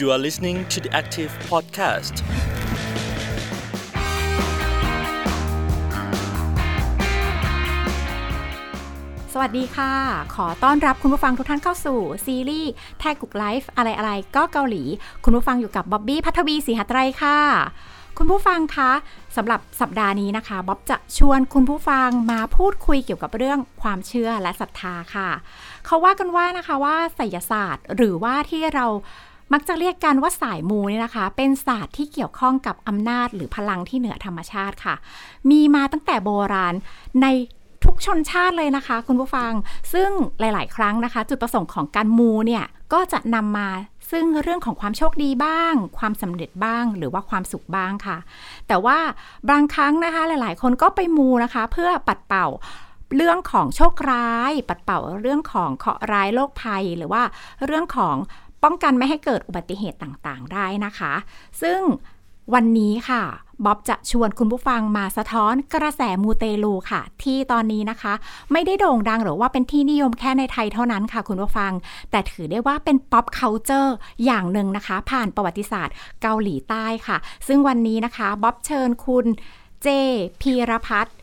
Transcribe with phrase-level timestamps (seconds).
[0.00, 2.14] You are listening to the Active Podcast.
[9.32, 9.94] สวัสดีค่ะ
[10.34, 14.84] ขอต้อนรับคุณผู้ฟังทุกท่านเข้าสู่ซีรีส์แท็กุกไลฟ์อะไรอะไรก็เกาหลี
[15.24, 17.38] คุณผู้ฟังอยู่กับบ๊อบบี้พัทวีศรีหัตไรค่ะ
[18.18, 18.92] คุณผู้ฟังคะ
[19.36, 25.30] สำหรับสัปดาห์นี้นะคะบ๊อบจะชวนคุณผู้ฟังมาพูดคุยเกี่ยวกับเรื่องความเชื่อและศรัทธาค่ะ
[25.86, 28.86] เขาว่ากันว่านะคะว่าไสยศาสตร์หรือว่าที่เรา
[29.52, 34.94] มักจะเรียกกันว่าสายมูเนี่ยนะคะ เป็นศาสตร์ที่เกี่ยวข้องกับอำนาจหรือพลังที่เหนือธรรมชาติค่ะ
[35.50, 36.74] มีมาตั้งแต่โบราณ
[37.22, 37.26] ใน
[37.84, 39.52] ทุกชนชาติเลยนะคะ คุณผู้ฟัง
[39.92, 40.10] ซึ่ง
[40.40, 43.68] หลาย ๆ ครั้งนะคะ จุดประสงค์ของการมูเนี่ยก็จะนำมา
[44.10, 48.16] ซึ่งเรื่องของความโชคดีบ้าง ความสำเร็จบ้าง หรือว่าความสุขบ้างค่ะ
[48.68, 48.98] แต่ว่า
[49.50, 52.46] บางครั้งนะคะหลาย ๆ คนก็ไปมูนะคะ เพื่อปัดเป่า
[53.16, 57.22] เรื่องของโชคร้าย ปัดเป่าเรื่องของเคราะห์ร้ายโรคภัย หรือว่า
[57.66, 58.16] เรื่องของ
[58.64, 61.12] ป้องกันไม่ให้เกิดอุบัติเหตุต่างๆ ได้นะคะ
[61.62, 61.80] ซึ่ง
[62.54, 63.22] วันนี้ค่ะ
[63.64, 68.12] บ๊อบจะชวนคุณผู้ฟังมาสะท้อนกระแสมูเตลูค่ะ ที่ตอนนี้นะคะ
[68.52, 71.72] ไม่ได้โด่งดังหรือว่าเป็นที่นิยมแค่ในไทยเท่านั้นค่ะคุณผู้ฟัง
[72.10, 73.94] แต่ถือได้ว่าเป็น pop culture
[74.24, 77.16] อย่างหนึ่งนะคะ ผ่านประวัติศาสตร์เกาหลีใต้ค่ะ
[77.46, 79.26] ซึ่งวันนี้นะคะบ๊อบเชิญคุณ
[79.82, 79.88] เจ
[80.40, 81.14] พีรพัฒน์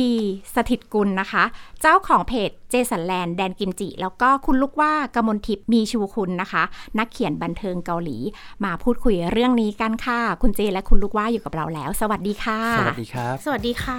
[0.00, 0.12] ดี
[0.54, 1.44] สถิตกุลนะคะ
[1.80, 6.62] เจ้าของเพจเจสันแลนด์แดนกิมจิ แล้วก็คุณลูกว่ากมลทิพย์มีชูคุณนะคะ
[6.98, 8.16] นักเขียนบันเทิงเกาหลี
[8.64, 13.98] มาพูดคุยเรื่องนี้กันค่ะ คุณเจและคุณลูกว่าอยู่กับเราแล้ว สวัสดีค่ะ สวัสดีครับ สวัสดีค่ะ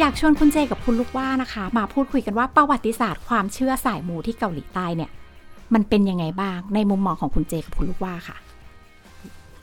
[0.00, 5.10] อยากชวนคุณเจกับคุณลูกว่านะคะ มาพูดคุยกันว่าประวัติศาสตร์ความเชื่อสายมูที่เกาหลีใต้เนี่ย
[5.74, 8.36] มันเป็นยังไงบ้างในมุมมองของคุณเจกับคุณลูกว่าค่ะ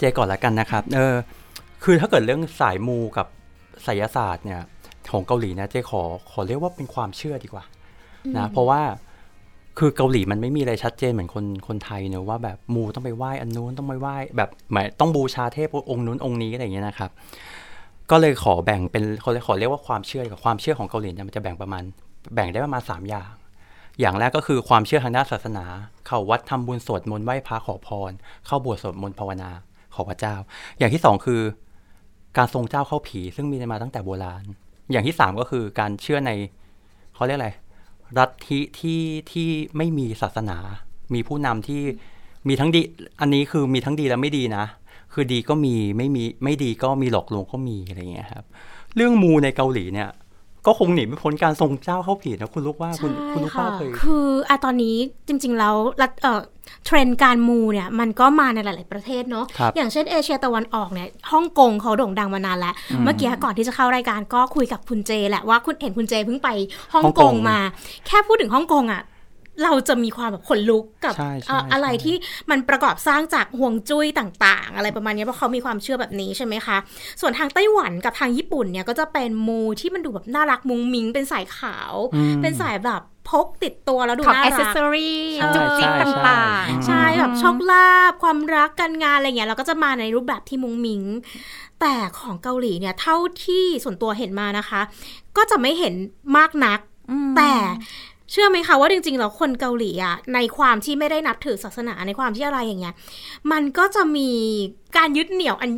[0.01, 1.15] เจก่อนละกันนะครับ เออ
[1.83, 3.27] คือถ้าเกิดเรื่องสายมูกับ
[3.83, 4.61] ไสยศาสตร์เนี่ย
[5.11, 7.63] ของเกาหลีนะเจขอขอเรียกว่าเป็นความเชื่อดีกว่า
[8.37, 8.81] นะ เพราะว่า
[9.79, 17.11] คือเกาหลีมันไม่มีอะไรชัดเจนเหมือนคนคนไทยเนอะว่าแบบมูต้องไปไหว้อันนู้นต้องไปไหว้แบบหมายต้องบูชาเทพองค์นู้นองค์นี้อะไรอย่างเงี้ยนะครับ
[18.11, 21.83] ก็เลยขอแบ่งเป็นขอขอเรียกว่าความเชื่อกับความเชื่อของเกาหลีเนี่ยมันจะแบ่งประมาณ
[22.35, 23.31] แบ่งได้ประมาณสามอย่าง
[23.99, 25.65] อย่างแรกก็คือความเชื่อทางด้านศาสนา
[26.07, 28.11] เข้าวัดทำบุญสวดมนต์ไหว้พระขอพร
[28.45, 29.51] เข้าโบสถ์สวดมนต์ภาวนา
[29.95, 30.35] ขอพระเจ้า
[30.77, 31.41] อย่างที่สองคือ
[32.37, 34.43] การทรงเจ้าเข้าผีซึ่งมีมาตั้งแต่โบราณ
[34.91, 36.31] อย่างที่สามก็คือการเชื่อใน
[37.15, 37.51] เขาเรียกอะไร
[38.17, 40.57] รัฐิที่ที่ไม่มีศาสนา
[41.13, 41.81] มีผู้นำที่
[42.47, 42.81] มีทั้งดี
[43.21, 44.65] อันนี้คือมีทั้งดีและไม่ดีนะ
[45.13, 48.45] คือดีก็มีไม่มีไม่ดีก็มีหลอกลวงก็มีอะไรเงี้ยครับ
[48.95, 50.09] เรื่องมูในเกาหลีเนี่ย
[50.65, 54.95] ก็คงหนีไม่พ้นการทรงเจ้าเข้าผีนะคุณลูกว่าคุณคุณลูกว่าเคยคืออะตอนนี้
[55.27, 56.41] จริง ๆ แล้วรัฐเอ่อ
[56.85, 62.73] เทรนด์การมูเนี่ยมันก็มาในหลาย ๆ ประเทศเนาะครับอย่างเช่นเอเชียตะวันออกเนี่ยฮ่องกงเขาโด่งดังมานานแล้ว
[63.03, 66.49] เมื่อกี้ก่อนที่จะเข้ารายการก็คุยกับคุณเจแหละว่าคุณเห็นคุณเจเพิ่งไป
[66.93, 67.57] ฮ่องฮ่องกกงงมา
[68.07, 69.01] แค่พูดถึงฮ่องกงอะ
[69.63, 72.15] เราจะมีความแบบขนลุกกับใช่ใช่เอ่ออะไรใช่ที่
[72.49, 76.77] มันประกอบสร้างจากห่วงจุ้ยต่างๆ อะไรประมาณนี้เพราะเขามีความเชื่อแบบนี้ใช่ไหมคะ
[77.21, 91.01] ส่วนทางไต้หวันกับทางญี่ปุ่นเนี่ยก็จะเป็นมูที่มันดูแบบน่ารักมุงมิงเป็นสายขาวอืมเป็นสายแบบพกติดตัวแล้วดูของน่าอ c เซรัสกซอรี่ใช่จุกจิกใช่ต่างๆ ใช่แบบโชคลาภความรักการงานอะไรเงี้ยเราก็จะมาในรูปแบบที่มุงมิง
[91.81, 94.81] แต่ของเกาหลีเนี่ยเท่าที่ส่วนตัวเห็นมานะคะ
[95.37, 95.93] ก็จะไม่เห็น
[96.37, 96.79] มากนัก
[97.37, 97.53] แต่
[98.31, 102.95] เชื่อไหมคะว่าจริงๆแล้วคนเกาหลีอะในความที่ไม่ได้นับถือศาสนาในความที่อะไรอย่างเงี้ย
[103.51, 104.29] มันก็จะมี
[104.97, 105.69] การยึดเหนี่ยวอัน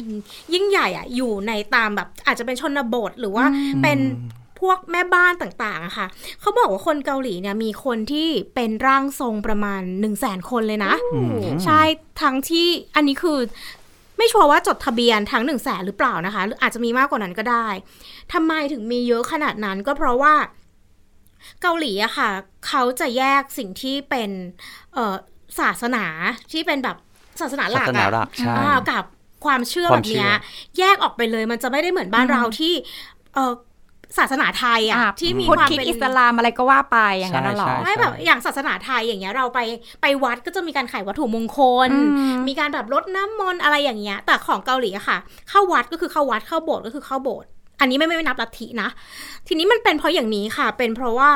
[0.53, 3.45] ยิ่งใหญ่อะอยู่ในตามแบบอาจจะเป็นชนบทหรือว่า
[3.83, 3.99] เป็น
[4.59, 6.07] พวกแม่บ้านต่างๆอะค่ะ
[6.41, 11.81] เขาบอกว่าคนเกาหลีเนี่ยมีคนที่เป็นร่างทรงประมาณ1นึ่งแสนคนเลยนะอืมใช่
[12.21, 13.39] ทั้งที่อันนี้คือ
[14.17, 17.67] ไม่ชัวร์ว่าจดทะเบียนทั้งหนึ่งแสนหรือเปล่านะคะ หรืออาจจะมีมากกว่านั้นก็ได้
[18.33, 20.33] ทำไมถึงมีเยอะขนาดนั้นก็เพราะว่า
[21.61, 22.29] เกาหลีอะค่ะ
[22.67, 24.29] เขาจะแยกสิ่งที่เป็น
[24.93, 25.15] เอ่อ
[25.59, 26.05] ศาสนา
[26.51, 26.97] ที่เป็นแบบ
[27.41, 29.03] ศาสนาหลัศากสนาอะหลักใช่อ่ากับ
[29.45, 30.33] ความเชื่อคแบวามบเชื่อเนี้ย
[30.79, 32.73] แยกออกไปเลยมันจะไม่ได้เหมือนบ้านเราที่
[33.35, 33.53] เออ
[34.19, 39.59] ศาสนาไทยอะอะที่มีพุทธความคริดเป็นอิสลามอะไรก็ว่าไปอย่างนั้นน่ะเหรอใช่ไม่แบบอย่างศาสนาไทยอย่างเงี้ยเราไป
[40.01, 42.00] ไปวัดก็จะมีการขายวัตถุมงคลอื
[42.35, 45.18] มมีการแบบรดน้ำมนต์อะไรอย่างเงี้ยแต่ของเกาหลีอะค่ะ
[45.50, 47.50] เข้าวัดก็คือเข้าวัดเข้าโบสถ์ก็คือเข้าโบสถ์
[47.83, 48.89] อันนี้ไม่ไม่ไม่นับลัทธินะ
[49.47, 51.31] ทีนี้มันเป็นเพราะอย่างนี้ค่ะ เป็นเพราะว่า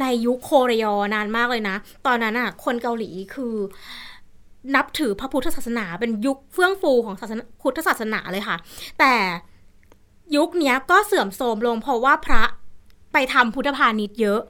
[0.00, 1.76] ในยุคโคเรยอนานมากเลยนะ
[2.06, 3.54] ตอนนั้นอะคนเกาหลีคือ
[4.74, 8.56] นับถือพระพุทธศาสนาเป็นยุคเฟื่องฟูของศาสนาพุทธศาสนาเลยค่ะ
[8.98, 9.14] แต่
[10.36, 12.42] ยุคเนี้ยก็เสื่อมโทรมลงเพราะว่าพระ
[13.12, 14.40] ไปทำพุทธพาณิชย์เยอะ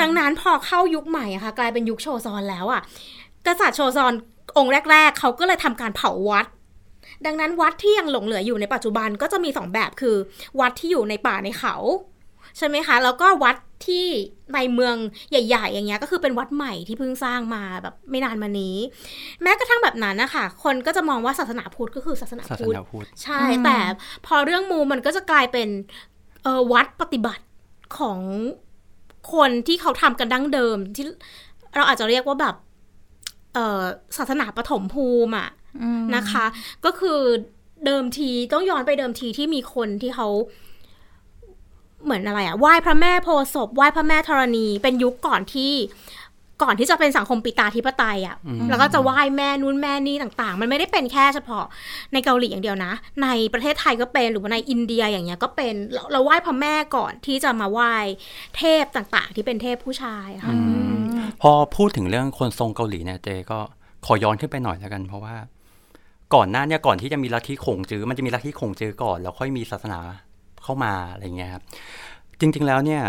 [0.00, 2.82] ดังนั้นพอเข้ายุคใหม่อะค่ะ กลายเป็นยุคโชซอนแล้วอะ
[3.46, 4.12] กษัตริย์โชซอน
[4.58, 6.46] องค์แรก ๆ เขาก็เลยทำการเผาวัด
[7.26, 10.16] ดังนั้นวัดที่ยังหลงเหลืออยู่ในปัจจุบันก็จะมีสองแบบคือ
[10.60, 11.76] วัดที่อยู่ในป่าในเขา
[12.58, 13.56] ใช่ไหมคะ แล้วก็วัด
[13.86, 14.06] ที่
[14.54, 14.96] ในเมือง
[15.30, 18.76] ใหญ่ ๆ อย่างเงี้ยก็คือเป็นวัดใหม่ที่เพิ่งสร้างมาแบบไม่นานมานี้
[19.42, 23.78] แม้กระทั่งแบบนั้นนะคะคนก็จะมองว่าศาสนาพุทธก็คือศาสนาศาสพุทธนาพุทธใช่แต่
[24.26, 25.68] พอเรื่องมูมันก็จะกลายเป็น
[26.42, 27.44] เออวัดปฏิบัติ
[27.98, 28.20] ของ
[29.34, 31.04] คนที่เขาทำกันดั้งเดิมที่
[31.76, 32.54] เราอาจจะเรียกว่าแบบ
[33.54, 33.82] เออ
[34.16, 35.63] ศาสนาปฐมภูมิอะอืม
[36.16, 36.44] นะคะ
[36.84, 37.20] ก็คือ
[37.86, 40.28] เดิมทีต้องย้อนไปเดิมทีที่มีคนที่เขา
[42.04, 45.72] เหมือนอะไรอะไหว้พระแม่โพธิ์ศพไหว้พระแม่ธรณีเป็นยุคก่อนที่
[46.62, 51.64] ก่อนที่จะเป็นสังคมปิตาธิปไตยอะอืมแล้วก็จะไหว้แม่นู้นแม่นี่ต่างๆ มันไม่ได้เป็นแค่เฉพาะ
[52.12, 52.92] ในเกาหลีอย่างเดียวนะ
[53.22, 57.94] ในประเทศไทยก็เป็นหรือว่าในอินเดียอย่างเงี้ยก็เป็นเราเราไหว้พระแม่ก่อนที่จะมาไหว้
[58.56, 60.58] เทพต่างๆ ที่เป็นเทพผู้ชายค่ะอื
[60.94, 60.96] ม
[61.42, 63.58] พอพูดถึงเรื่องคนทรงเกาหลีเนี่ยเจก็
[64.06, 65.34] ขอย้อนขึ้นไปหน่อยแล้วกัน เพราะว่า
[66.34, 70.00] ก่อนหน้าเนี่ยก่อนที่จะมีลัทธิขงจื้อมันจะมีลัทธิขงจื้อก่อน แล้วค่อยมีศาสนา
[70.62, 71.62] เข้ามาอะไรเงี้ยครับ
[72.40, 73.02] จริง ๆแล้วเนี่ย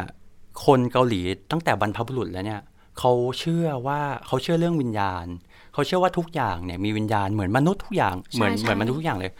[0.65, 1.21] คนเกาหลี
[1.51, 2.61] ตั้งแต่บรรพบุรุษแล้วเนี่ย
[2.99, 5.25] เขาเชื่อว่าเขาเชื่อเรื่องวิญญาณ
[5.73, 9.31] เขาเชื่อว่าทุกอย่างเนี่ยมีวิญญาณเหมือนมนุษย์ทุกอย่างเหมือนใช่ใช่เหมือนมนุษย์ทุกอย่างเลย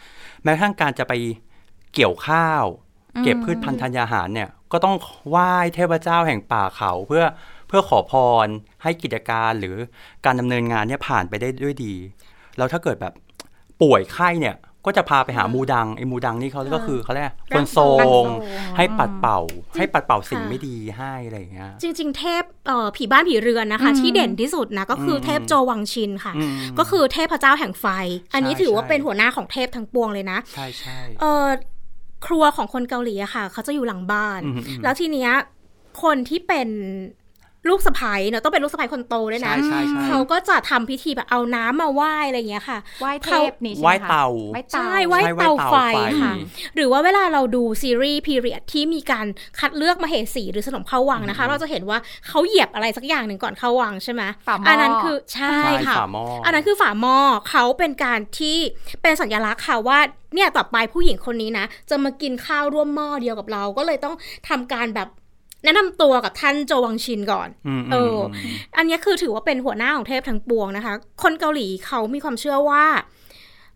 [0.42, 1.12] แม้กระทั่งการจะไป
[1.94, 2.64] เกี่ยวข้าว
[3.22, 4.96] เก็บพืชพันธุ์ธัญญาหารเนี่ยก็ต้อง
[5.28, 7.24] ไหว้เทพเจ้าแห่งป่าเขาเพื่อ
[7.68, 8.12] เพื่อขอพ
[8.44, 8.46] ร
[8.82, 9.76] ให้กิจการหรือ
[10.24, 11.94] การดำเนินงานเนี่ยผ่านไปได้ด้วยดี
[12.56, 13.14] แล้วถ้าเกิดแบบ
[13.82, 14.56] ป่วยไข้เนี่ย
[14.88, 18.26] ก็จะพาไปหามูดังไอ้มูดังนี่เขาก็คือเขาเรียกคนทรร่างทรงง
[18.76, 19.40] ให้ปัดเป่า
[19.78, 27.86] ให้ปัดเป่าสิ่งค่ะไม่ดีให้อะไรอย่างเงี้ยจริง ๆ เทพเอ่อผีบ้านผีเรือนนะคะอืมที่เด่นที่สุดนะก็คืออมเทพโจวังชินค่ะอืมก็คือเทพเจ้าแห่งไฟ
[28.34, 31.46] อันนี้ใช่ถือว่าใช่เป็นหัวหน้าของเทพทั้งปวงเลยนะ ใช่ใช่เออ
[32.26, 35.30] ครัวของคนเกาหลีอะค่ะ เขาจะอยู่หลังบ้านอืมอืมแล้วทีเนี้ย
[36.02, 36.68] คนที่เป็น
[37.70, 46.32] ลูกสะใภ้เนอะต้องเป็นลูกสะใภ้คนโตด้วยนะใช่ใช่ใช่เขาก็จะทำพิธีแบบเอาน้ำมาไหว้อะไรอย่างเงี้ยค่ะไหว้เทพนี่ใช่ไหว้ไหมคะเตาไหว้เตาใช่ไหว้ใช่ไหว้เตาเตาไฟไฟค่ะ
[46.76, 49.26] หรือว่าเวลาเราดูซีรีส์พีเรียดที่มีการ
[49.58, 51.98] คัดเลือกมาเหสีหรือสนมเข้าวังนะคะ เราจะเห็นว่า
[52.28, 57.16] เขาเหยียบอะไรสักอย่างหนึ่งก่อนเข้าวังใช่ไหมฝาหม้ออัอันนั้นคือใช่ใช่ค่ะฝาหม้ออัอันนั้นคือฝาหม้อ
[57.50, 58.58] เขาเป็นการที่
[59.02, 59.98] เป็นสัญลักษณ์ค่ะว่า
[60.34, 64.14] เนี่ยต่อไปผู้หญิงคนนี้นะ จะมากินข้าวร่วมหม้อเดียวกับเราก็เลยต้อง
[64.48, 65.08] ทำการแบบ
[65.66, 68.36] แนะนำตัวกับท่านโจวังชินก่อนอืมเออือมอ
[68.76, 72.84] อันนี้คือถือว่าเป็นหัวหน้าของเทพทั้งปวงนะคะ คนเกาหลีเขามีความเชื่อว่า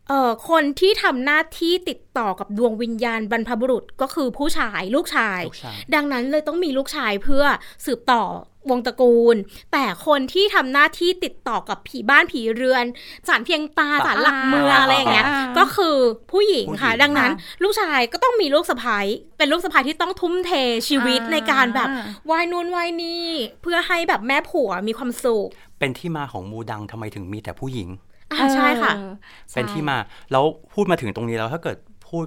[0.09, 7.45] เอ่อคนที่ทำหน้าที่ติดต่อกับดวงวิญญาณบรรพบุรุษก็คือผู้ชายลูกชายลูกชายดังนั้นเลยต้องมีลูกชายเพื่อ
[7.87, 8.23] สืบต่อ
[8.71, 9.37] วงตระกูล
[9.73, 12.85] แต่คนที่ทำหน้าที่ติดต่อกับผีบ้านผีเรือน
[13.29, 15.97] สารเพียงตาสารหลักเมืองอะไรอย่างเงี้ยอ่าก็คือ
[16.33, 18.99] ผู้หญิงค่ะผู้หญิงดังนั้นค่ะลูกชายก็ต้องมีลูกสะใภ้
[19.39, 20.53] เป็นลูกสะใภ้ที่ต้องทุ่มเท
[20.89, 21.89] ชีวิตอ่าในการแบบ
[22.27, 23.27] ไหว้นู่นไหว้นี่
[23.63, 25.49] เพื่อให้แบบแม่ผัวมีความสุข
[25.79, 27.89] เป็นที่มาของมูดังทำไมถึงมีแต่ผู้หญิง
[28.33, 29.13] อ่าใช่ค่ะออ
[29.55, 29.97] เป็นที่มา
[30.33, 31.77] แล้วพูดมาถึงตรงนี้แล้วถ้าเกิด
[32.09, 32.25] พูด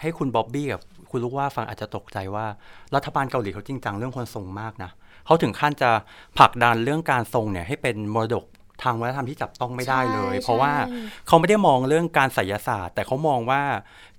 [0.00, 0.80] ให้คุณบ๊อบบี้กับ
[1.10, 2.46] คุณลูกว่าฟังอาจจะตกใจว่า
[2.94, 4.90] รัฐบาลเกาหลีเขาจริงจังเรื่องคนทรงมากนะ
[5.26, 5.90] เขาถึงขั้นจะ
[6.38, 8.44] ผลักดันเรื่องการทรงเนี่ยให้เป็นมรดก
[8.84, 13.62] ทางวัฒนธรรมที่จับต้องไม่ได้เลยใช่เพราะว่าใช่เขาไม่ได้มองเรื่องการไสยศาสตร์ แต่เขามองว่า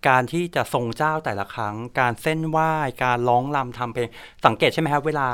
[0.08, 2.74] การที่จะทรงเจ้าแต่ละครั้ง การเส้นไหว้
[3.04, 4.10] การร้องรำทำเพลง
[4.46, 5.28] สังเกตใช่ไหมครับเวลา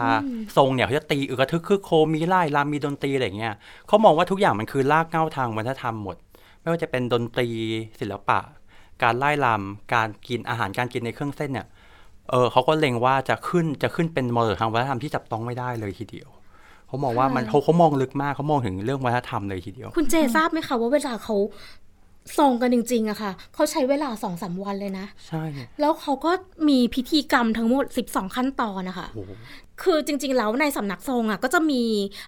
[0.58, 3.56] ทรงเนี่ยเขาจะตีอึกกระทึกคึกโครมมีไล่รำมีดนตรีอะไรอย่างเงี้ย
[3.88, 6.18] เขามองว่าทุกอย่างมันคือรากเหง้าทางวัฒนธรรมหมด
[6.62, 7.48] ไม่ว่าจะเป็นดนตรี
[8.00, 8.40] ศิลปะ
[9.04, 11.68] การไล่ลำการกินอาหารการกินในเครื่องเส้นเนี่ย
[12.30, 16.30] เออเขาก็เล็งว่าจะขึ้นจะขึ้นเป็นมรดกทางวัฒนธรรมที่จับต้องไม่ได้เลยทีเดียว
[16.88, 21.36] เขามองว่ามันเขาเขามองลึกมากเขามองถึงเรื่องวัฒนธรรมเลยทีเดียว คุณเจทราบไหมคะว่าเวลาเขา
[22.37, 26.31] ทรงกันจริงๆอะค่ะ เขาใช้เวลาสองสามวันเลยนะ ใช่เนี่ยแล้วเขาก็
[26.69, 29.31] มีพิธีกรรมทั้งหมด 12 ขั้นตอนนะคะโอ้โห
[29.83, 31.83] คือจริง ๆ แล้วในสำนักทรงอะก็จะมี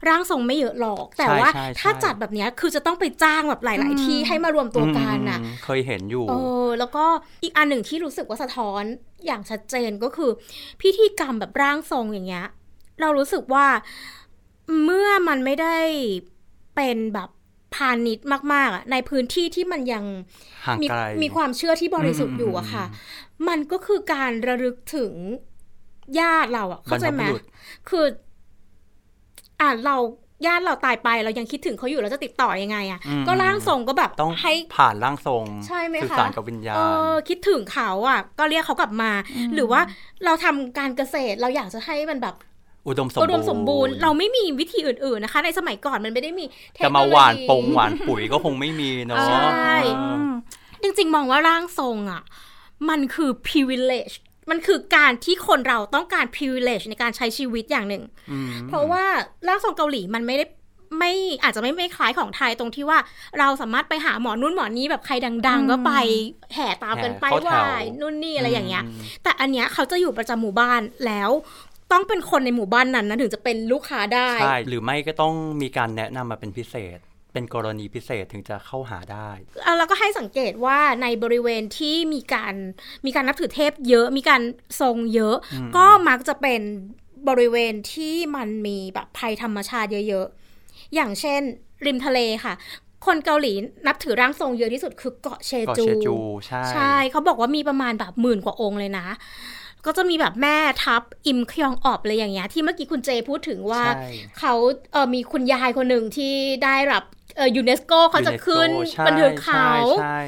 [0.08, 6.34] ร่างทรงไม่เยอะหรอก แต่ใช่ว่าใช่ใช่ถ้าจัดแบบเนี้ยคือจะต้องไปจ้างแบบหลาย ๆ ที่ให้มารวมตัวกันน่ะอืมเคยเห็นอยู่เอ
[6.66, 7.06] อแล้วก็
[7.44, 8.84] อีกอันหนึ่งที่รู้สึกว่าสะท้อน
[9.26, 10.30] อย่างชัดเจนก็คือ
[10.82, 12.46] พิธีกรรมแบบร่างทรงอย่างเงี้ย
[13.02, 13.66] เรารู้สึกว่า
[14.84, 15.78] เมื่อมันไม่ได้
[16.76, 17.30] เป็นแบบ
[17.76, 20.04] พาณิชย์มากๆอะในพื้นที่ที่มันยัง
[20.66, 22.86] ห่างมีไกลมีความเชื่อที่บริสุทธิ์อยู่อะค่ะ
[23.48, 25.14] มันก็คือการระลึกถึง
[26.20, 27.44] ญาติเราอะเข้าใจไหมบรรพบุรุษ
[27.90, 28.06] คือ
[29.62, 29.98] อ่าเรา
[30.48, 39.12] ญาติเราตายไปเรายังคิดถึงเขาอยู่เราจะติดต่อยังไงอะอืมก็ร่างทรงก็แบบต้องให้ผ่านร่างทรงใช่ไหมคะสื่อสารกับวิญญาณเออคิดถึงเขาอะก็เรียกเขากลับมา
[39.54, 39.82] หรือว่า
[40.26, 42.36] เราทำการเกษตรเราอยากจะให้มันแบบ
[42.88, 50.32] อุดมสมอุบูดรมณ์สมบูรณ์เราไม่มีวิธีอื่น ๆนะคะ ในสมัยก่อนมันไม่ได้มีเทคจะโนมาโลยีหวานปงหวานปุ๋ยก็คงไม่มีเนาะใช่เอออืม
[50.82, 52.24] จริงๆ มองว่าร่างทรงอะ
[52.90, 54.16] มันคือ privilege
[54.50, 59.04] มันคือการที่คนเราต้องการ privilege ในการใช้ชีวิตอย่างหนึ่งอืมเพราะว่า
[59.48, 60.46] ร่างทรงเกาหลีมันไม่ได้
[61.00, 61.14] ไม่
[61.44, 63.00] อาจจะไม่ไม่คล้ายของไทยตรงที่ว่า
[63.40, 65.14] เราสามารถไปหาหมอนู่นหมอนี้แบบใคร
[65.48, 65.92] ดัง ๆ ก็ไป
[66.54, 68.88] แห่ตามกันไปแห่เข้าไหแถว้วนู่นนี่อะไรอย่างเงี้ยม
[69.24, 71.30] แต่อันเนี้ยเขาจะอยู่ประจำหมู่บ้านแล้ว
[71.92, 77.00] ต้องเป็นคนในหมู่บ้านนั้นนะถึงจะเป็นลูกค้าได้ใช่หรือไม่ก็ต้องมีการแนะนำมาเป็นพิเศษ
[77.34, 79.30] เป็นกรณีพิเศษถึงจะเข้าหาได้
[79.66, 82.56] อะแล้วก็ให้สังเกตว่าในบริเวณที่มีการ
[83.06, 84.42] มีการนับถือเทพเยอะมีการ
[84.82, 85.36] ทรงเยอะ
[85.78, 86.62] ก็มักจะเป็น
[87.30, 91.42] บริเวณที่มันมีแบบภัยธรรมชาติเยอะๆ อย่างเช่น
[91.86, 92.54] ริมทะเลค่ะ
[93.06, 93.54] คนเกาหลี
[93.88, 96.16] นับถือร่างทรงเยอะที่สุดคือเกาะเชเกาะจูเชจู
[96.46, 99.08] ใช่ ใช่ เขาบอกว่ามีประมาณแบบหมื่นกว่าองค์เลยนะ
[99.86, 104.08] ก็จะมีแบบแม่ทัพอิมคยองออบอะไรอย่างเงี้ยที่เมื่อกี้คุณเจพูดถึงว่าใช่
[104.40, 104.54] เขา
[104.92, 107.04] เออมีคุณยายคนหนึ่งที่ได้รับ
[107.38, 110.20] เออยูเนสโกเขาจะขึ้น UNESCO ใช่บันทึกเขาใช่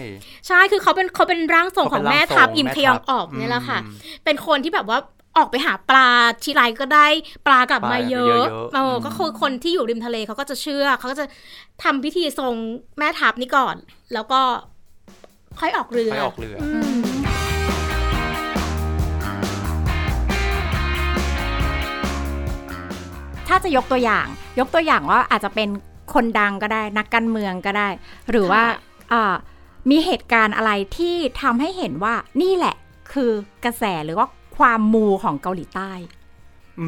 [0.48, 5.00] ใช่คือเขาเป็นเขาเป็นร่างทรงของแม่ทัพอิมคยองออบแม่ทัพเนี่ยแหละค่ะอืมเป็นคนที่แบบว่า
[5.38, 6.10] ออกไปหาปลา
[6.44, 7.08] ทีไรก็ได้
[7.48, 11.26] ปลากลับมาเยอะปลาเยอะๆเอออมก็คือคนที่อยู่ริมทะเลเขาก็จะเชื่อ เขาก็จะ
[11.84, 12.54] ทำพิธีทรง
[13.00, 13.76] แม่ทัพนี้ก่อน
[14.14, 14.42] แล้วก็
[15.60, 16.56] ค่อยออกเรือค่อยออกเรือ
[23.48, 24.28] ถ้าจะยกตัวอย่าง
[24.60, 25.70] ยกตัวอย่างว่าอาจจะเป็น
[26.14, 27.88] คนดังก็ได้ นักการเมืองก็ได้
[28.30, 28.64] หรือว่า
[29.14, 29.36] อ่า
[29.90, 32.76] มีเหตุการณ์อะไรที่ทำให้เห็นว่านี่แหละ
[33.14, 33.32] คือ
[33.66, 34.28] กระแสหรือว่า
[34.58, 35.92] ความมูของเกาหลีใต้
[36.80, 36.88] อื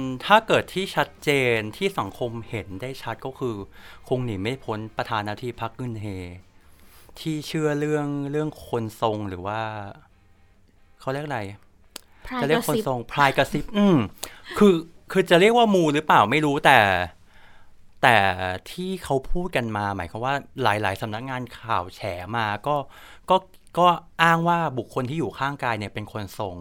[0.00, 3.54] ม ถ้าเกิดที่ชัดเจนที่สังคมเห็นได้ชัดก็คือ
[4.08, 6.06] คงหนีไม่พ้นประธานาธิบดีพักกึนเฮ
[7.20, 9.60] ที่เชื่อเรื่องเรื่องคนทรงหรือว่า
[11.00, 11.40] เขาเรียกอะไร
[12.26, 13.98] พรายจะเรียกกระคนซิบทรงพลายกระซิบ อืม
[14.58, 14.74] คือ
[15.12, 16.78] คือจะเรียกว่ามูหรือเปล่าไม่รู้แต่
[18.02, 18.16] แต่
[18.70, 22.00] ที่เขาพูดกันมา หมายความว่าหลาย ๆสำนักงานข่าวแฉ
[22.36, 22.76] มาก็
[23.30, 23.36] ก็
[23.78, 23.86] ก็
[24.22, 26.56] อ้างว่าบุคคลที่อยู่ข้างกายเนี่ยเป็นคนทรง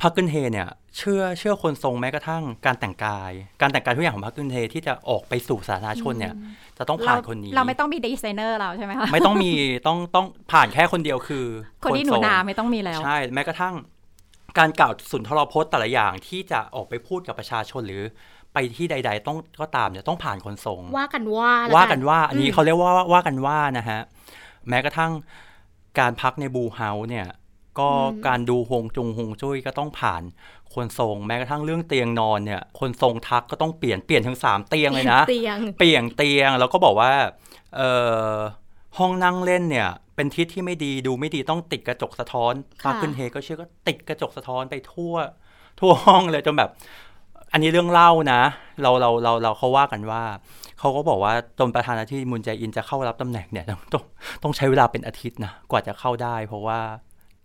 [0.00, 6.34] พักกึนเฮเนี่ยเชื่อเชื่อคนทรงแม้กระทั่งการแต่งกาย การแต่งกายทุกอย่างของพักกึนเฮที่จะออกไปสู่สาธารณชนเนี่ย
[6.78, 9.50] จะต้องผ่านคนนี้ เราไม่ต้องมีดีไซเนอร์เราใช่ไหมคะไม่ต้องมี
[9.86, 11.46] ต้องต้องผ่านแค่คนเดียวคือ
[11.82, 13.74] คนที่หนูทรงนาไม่ต้องมีแล้ว ใช่ แม้กระทั่ง
[14.58, 18.02] การกล่าวสุนทรพจน์แต่ละอย่างที่จะออกไปพูดกับประชาชนหรือ
[18.52, 24.00] ไปที่ใด ๆ ต้องก็ตามเนี่ยต้องผ่านคนทรงว่ากันว่าแล้วว่ากันว่า อันนี้อืมเขาเรียกว่าว่ากันว่านะฮะ
[24.68, 25.12] แม้กระทั่ง
[25.98, 27.26] การพักในบูเฮาส์เนี่ย
[27.78, 27.88] ก็
[28.26, 30.22] การดูฮวงจุงฮวงจุ้ยก็ต้องผ่าน
[30.74, 37.12] คนทรงแม้กระทั่งเรื่องเตียงนอนเนี่ย คนทรงทักก็ต้องเปลี่ยนเปลี่ยนถึงสามเตียงเลยนะเตียงเปลี่ยนเตียงแล้วก็บอกว่า
[37.76, 37.90] เอ่
[38.30, 38.34] อ
[38.98, 42.52] ห้องนั่งเล่นเนี่ย เป็นทิศที่ไม่ดีดูไม่ดีต้องติดกระจกสะท้อน
[42.82, 45.14] ค่ะปาขึ้นเฮก็เชื่อก็ติดกระจกสะท้อนไปทั่ว
[45.80, 46.70] ทั่วห้องเลยจนแบบ
[47.52, 48.40] อันนี้เรื่องเล่านะ
[48.82, 50.22] เราเราเราเราเขาว่ากันว่า
[50.78, 54.04] เขาก็บอกว่าจนประธานาธิบดีมุนแจอินจะเข้ารับตำแหน่งเนี่ยต้องต้อง
[54.42, 56.80] ต้องใช้เวลาเป็นอาทิตย์นะกว่าจะเข้าได้ เพราะว่า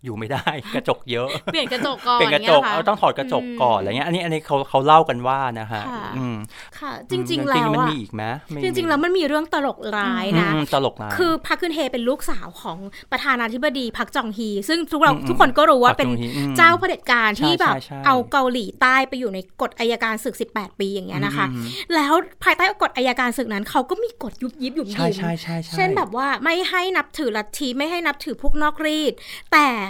[0.04, 6.36] อยู่ไม่ได้กระจกเยอะ เปลี่ยนกระจกก่อนเป็นกระจกย่ยหเอาคะต้องถอดกระจกก่อนอะไรเงี้ยอันนี้อันนี้เขาเขาเล่ากันว่านะฮะค่ะอืม
[6.78, 12.78] ค่ะจริงๆอืมแล้วมันอะมีอีกไหมไม่จริง ๆ แล้วมันมีเรื่องตลกร้ายนะอืมตลกนะคือพักคืนเฮเป็นลูกสาวของ
[13.12, 21.64] ประธานาธิบดีพักจองฮี ซึ่งทุกเราอืมทุกคนก็รู้ว่าปักเป็นจงฮีอืมเจ้าเผด็จการที่ใช่แบบใช่ใช่เอาเกาหลีใต้ไปอยู่ในกฎอายการศึก 18 ปีอย่างเงี้ยนะคะอืม
[21.94, 22.12] แล้ว
[22.44, 29.12] ภายใต้กฎอายการศึกนั้นเขาก็มีกฎยุบยิบหยุมหใช่ยิมใช่ใช่ใช่เช่นแบบว่าไม่ให้นับถือลัทธิไม่ให้นับถือพวกนอกรีด
[29.52, 29.68] แต่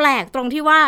[0.00, 0.80] ปลกตรงที่ว่า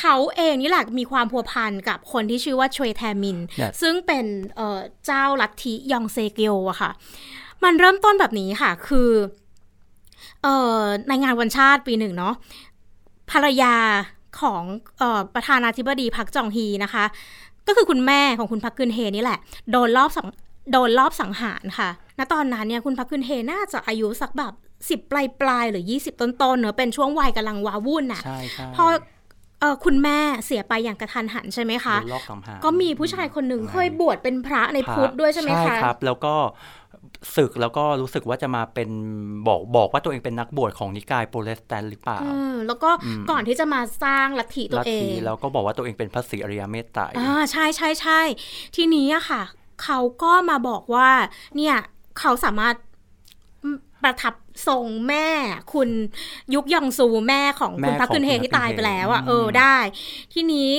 [0.00, 6.90] เขาเองนี่แหละมีความพัวพันกับคนที่ชื่อว่าชวยแทมินเนี่ยซึ่งเป็นเอ่อเจ้าลัทธิยองเซเกียวอะค่ะ
[7.64, 9.10] มันเริ่มต้นแบบนี้ค่ะ คือ
[10.42, 12.34] เอ่อในงานวันชาติปีหนึ่งเนาะ
[13.30, 13.74] ภรรยา
[14.40, 14.62] ของ
[14.98, 17.04] เอ่อประธานาธิบดีพักจองฮีนะคะ
[17.66, 19.38] ก็คือคุณแม่ของคุณพักกึนเฮนี่แหละ
[19.70, 20.26] โดนรอบสัง
[20.72, 24.52] โดนรอบสังหารค่ะ ณ ตอนนั้นเนี่ยคุณพักกึนเฮน่าจะอายุสักแบบ
[24.90, 28.84] สิบปลายปลายๆหรือ20ต้นๆเนอะเป็นช่วงวัยกำลังวาวุ่นน่ะใช่ใช่พอ
[29.60, 36.34] เออคุณแม่เสียไปอย่างกระทันหันใช่ไหมคะโดนลอกสังหารก็มีผู้ชายคนหนึ่งเคยบวชเป็นพระในพุทธด้วยใช่ไหมใช่คะครับ แล้วก็
[37.36, 38.90] ศึกแล้วก็รู้สึกว่าจะมาเป็น
[39.48, 48.20] บอกบอกว่าตัวเองเป็นนักบวชของนิกายโปรเตสแตนต์หรือเปล่าเออแล้วก็อืมก่อนที่จะมาสร้างลัทธิตัวลัทเอธิงแล้วก็บอกว่าตัวเองเป็นพระศรีอริยเมตไตรอ่าใช่ใช่ใช่
[48.76, 49.42] ทีนี้อะค่ะ
[49.84, 51.10] เขาก็มาบอกว่า
[51.56, 51.76] เนี่ย
[52.20, 52.74] เขาสามารถ
[54.02, 54.34] ประทับ
[54.68, 55.28] ทรงแม่
[55.74, 55.88] คุณ
[56.54, 59.76] ยุกยองซูแม่ของแม่คุณพักของคืนเฮคุณที่ตายไปแล้วอะอืมเออได้
[60.34, 60.70] ทีนี้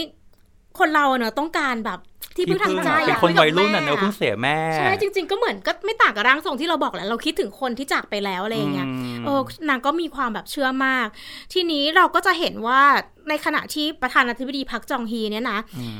[0.79, 1.99] คนเราเนอะต้องการแบบ
[2.35, 11.07] ที่พึ่งทางใจเป็นอะคนวัยรุ่นน่ะคุเนอะกับเพิ่แม่งเสียแม่ใช่จริง ๆ ก็เหมือนก็ไม่ต่างกับร่างทรงที่เราบอกแหละเราคิดถึงคนที่จากไปแล้วอะไรอย่างเงี้ยมเออนางก็มีความแบบเชื่อมาก
[11.53, 12.81] ทีนี้เราก็จะเห็นว่า
[13.29, 15.59] ในขณะที่ประธานาธิบดีพักจองฮีเนี่ยนะ
[15.97, 15.99] ม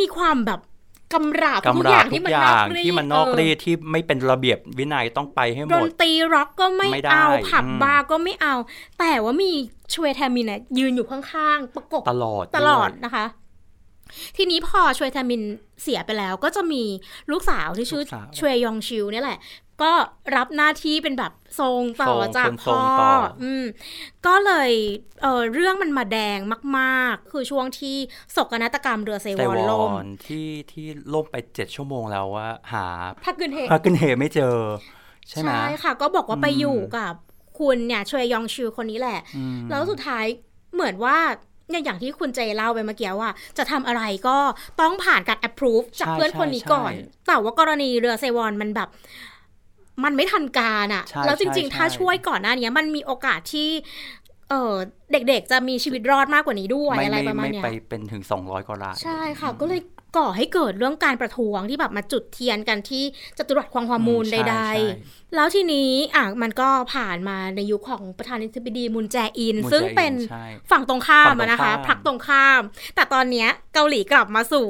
[0.00, 0.60] มีความแบบ
[1.14, 8.54] กำราบทุกกำอราย่าบงทุที่กมันอนย่าอกงรีดที่มันนอกรีเดที่ไม่เป็นระเบียบวินัยต้องไปให้หดมนดตรีร็อกก็ไม่ไม่ได้เอาผับอืมบาร์ก็ไม่เอา
[8.98, 9.50] แต่ว่ามี
[9.92, 13.24] ชเวแทมินเนี่ยยืนอยู่ข้างๆ ประกบตลอดตลอดด้วยนะคะ
[14.36, 15.42] ทีนี้พอชวยแทมิน
[15.82, 16.82] เสียไปแล้วก็จะมี
[17.30, 19.38] ลูกสาวที่ชื่อลูกสาวชวยยองชิวเนี่ยแหละ
[19.82, 19.92] ก็
[20.36, 23.12] รับหน้าที่เป็นแบบทรงต่อทรงจากเป็นทรพ่งอต่อ
[23.42, 23.64] อืม
[24.26, 24.70] ก็เลย
[25.22, 26.38] เออเรื่องมันมาแดง
[26.78, 27.96] มาก ๆ คือช่วงที่
[28.32, 32.86] โศกนาฏกรรมเรือเซไต้วอนวล่มอนที่ที่ล่มไปเจ็ดชั่วโมงแล้วว่าหา
[33.24, 34.56] พักกึนเฮพาเกนเฮไม่เจอ
[35.28, 35.52] ใช่ไหม
[35.82, 37.14] ค่ะ ก็บอกว่าไปอืมอยู่กับ
[37.58, 40.26] คุณเนี่ยชวยยองชิวคนนี้แหละอืมแล้วสุดท้าย
[40.74, 41.18] เหมือนว่า
[41.70, 44.36] เนี่ยอย่างที่คุณเจเล่าไปเมื่อกี้ว่า จะทำอะไรก็
[44.80, 48.88] ต้องผ่านการ approve จากใช่เพื่อนคนนี้ใช่ก่อนใช่แต่ว่ากรณีเรือเซวอนมันแบบ
[50.04, 53.70] มันไม่ทันการอะใช่แล้วจริงใช่ๆถ้าใช่ช่วยก่อนหน้านี้มันมีโอกาสที่
[54.48, 54.74] เออ
[55.12, 59.80] เด็กๆ จะมีชีวิตรอดมากกว่านี้ด้วยไม่อะไรไม่ประมาณไม่เนี้ยไปเป็นถึงสองร้อยกว่ารายใช่ค่ะ ก็เลย
[60.16, 63.04] ก่อให้เกิดเรื่องการประท้วงที่แบบมาจุดเทียนกันที่
[63.38, 74.66] จตุรัสควางฮวามูลอืมใใช่ดใช่ๆแล้วทีนี้อะมันก็ผ่านมาในยุคของประธานาธิบดีมุนแจอินมูลซึ่งแจอิเป็นใช่ฝั่งตรงข้ามอะนะคะฝั่งตรงข้ามพักตรงข้าม แต่ตอนเนี้ยเกาหลีกลับมาสู่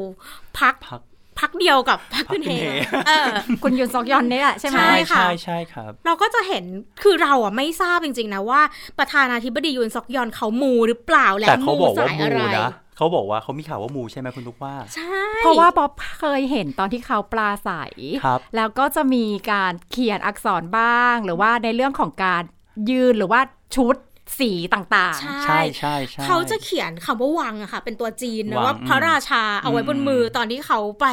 [0.61, 1.01] พักพัก
[1.41, 3.33] พักเดียวกับพักขึ้นเฮพรรคขึ้นเฮเออ
[3.63, 6.65] คุณยุนซอกยอนนี่แหละใช่ไหมใช่ค่ะใช่ใช่ครับ เราก็จะเห็น
[7.03, 8.61] คือเราอะไม่ทราบจริงๆนะว่า
[8.99, 17.71] ประธานาธิบดียุนซอกยอนเขามูหรือเปล่าและแต่เขามูบอกว่าสายมูอะไรนะ เขาบอกว่าเขามีข่าวว่ามูใช่ไหมคุณลูกว่า ใช่ เพราะว่าบ๊อบเคยเห็นตอนที่เขาปลาใส
[18.25, 22.43] ครับแล้วก็จะมีการเขียนอักษรบ้าง หรือว่าในเรื่องของการ
[22.91, 23.41] ยืนหรือว่า
[23.77, 23.97] ชุด
[24.39, 31.07] สีต่างใช่ใช่ใช่ใช่เขาจะเขียนคำว่าวังอะค่ะ เป็นตัวจีนนะวังว่าพระราชาเอาไว้บนมืออมตอนที่เขาไป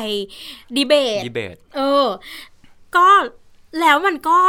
[0.75, 2.05] ดีเบตดีเบต เออ
[2.95, 3.07] ก็
[3.79, 4.39] แล้วมันก็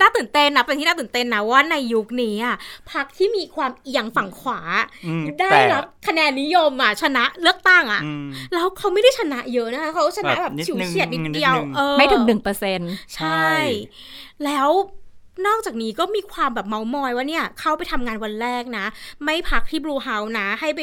[0.00, 2.56] น่าตื่นเต้นนะเป็นที่น่าตื่นเต้นนะว่าในยุคนี้อะ
[2.92, 4.60] พักที่มีความเอียงฝั่งขวา
[5.06, 13.50] อืมได้แต่รับคะแนนนิยมอะชนะเลือกตั้งอะอืมแล้วเขาไม่ได้ชนะเยอะนะคะเขาชนะแบบแบบนิดฉิวนึงเฉียดนิดนิดเดียวนึงเออๆไม่ถึงหนึ่งเปอร์เซ็นต์ใช่
[14.44, 14.68] แล้ว
[15.46, 18.86] นอกจากนี้ก็มีความแบบเมามอยว่าเนี่ย เข้าไปทำงานวันแรกนะ
[19.24, 20.80] ไม่พักที่บลูเฮาส์นะ ให้ไป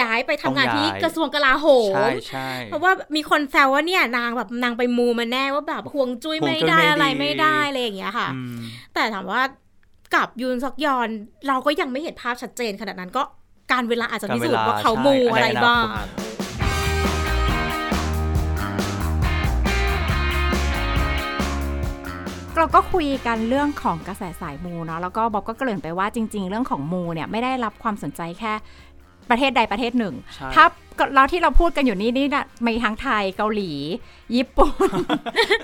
[0.00, 8.56] ย้ายไปทำงานที่ต้องย้ายกระทรวงกลาโหมใช่ใช่เพราะว่ามีคนแซวว่าเนี่ยนางแบบนางไปมูมาแน่ว่าแบบห่วงจุ้ยห่วงไม่จุ้ยได้ไม่อะไรดีไม่ได้อะไรอย่างเงี้ยค่ะอืม
[8.94, 9.42] แต่ถามว่า
[10.14, 11.08] กับยุนซอกยอน
[11.48, 13.22] เราก็ยังไม่เห็นภาพชัดเจนขนาดนั้นก็
[13.72, 15.84] การเวลาอาจจะพิสูจน์ว่าเขามูอะไรบ้าง
[22.56, 28.52] เราก็คุยกันเรื่องของกระแสสายมูเนาะแล้วก็บ๊อบก็เกริ่นไปว่าจริง ๆ เรื่องของมูเนี่ยไม่ได้รับความสนใจแค่
[29.30, 30.64] ประเทศใดประเทศหนึ่งใช่ถ้า
[31.14, 33.72] เราที่เราพูดกันอยู่นี่นี่นะมีทั้งไทยเกาหลี
[34.34, 34.90] ญี่ปุ่น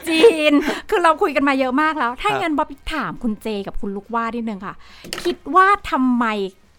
[0.09, 0.53] จีน
[0.91, 4.75] คือเราคุยกันมาเยอะมากแล้ว ถ้าครับงั้นบ๊อบถามคุณเจกับคุณลูกว่านิดนึงค่ะ
[5.25, 6.25] คิดว่าทำไม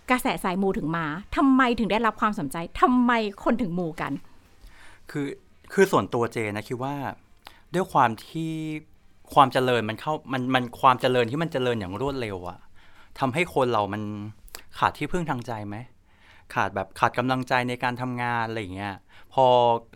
[0.10, 3.12] กระแสสายมูถึงมาทำไมถึงได้รับความสนใจทำไม
[3.44, 4.12] คนถึงมูกัน
[5.12, 5.28] คือ
[5.74, 6.96] คือส่วนตัวเจนะคิดว่า
[7.74, 8.54] ด้วยความที่
[9.34, 12.60] ความเจริญมันเข้ามันมันความเจริญที่มันเจริญอย่างรวดเร็วอะ
[13.20, 14.02] ทำให้คนเรามัน
[14.78, 15.76] ขาดที่พึ่งทางใจไหม
[16.54, 18.96] ขาดแบบขาดกำลังใจในการทำงานอะไรเงี้ย
[19.34, 19.46] พอ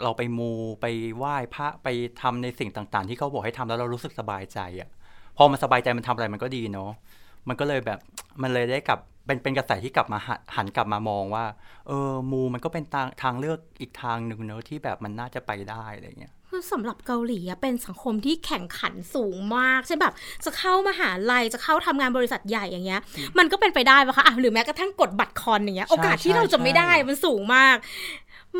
[0.03, 0.85] เราไปมูไป
[1.17, 1.87] ไหว้พระไป
[2.21, 4.89] ทำในสิ่งต่างๆ ที่เขาบอกให้ทำแล้วเรารู้สึกสบายใจอะ
[5.37, 6.91] พอมันสบายใจมันทำอะไรมันก็ดีเนาะ
[7.47, 7.99] มันก็เลยแบบ
[8.41, 11.45] มันเลยได้กลับเป็นเป็นกระแสที่กลับมาหันหันกลับมามองว่า
[11.87, 20.13] เออมูมันก็เป็นทางทางเลือกอีกทางหนึ่งเนอะที่แบบมันน่าจะไปได้อะไรเงี้ย คือสำหรับเกาหลีอะเป็นสังคมที่แข่งขันสูงมากใช่นแบบ
[20.45, 23.01] จะเข้ามหาลัยจะเข้าทำงานบริษัทใหญ่อย่างเงี้ย
[23.37, 27.75] มันก็เป็นไปได้ปะคะอะหรือแม้กระทั่งกดบัตรคอนอย่างเงี้ยใช่โอกาสที่เราจะไม่ได้ใช่มันสูงมาก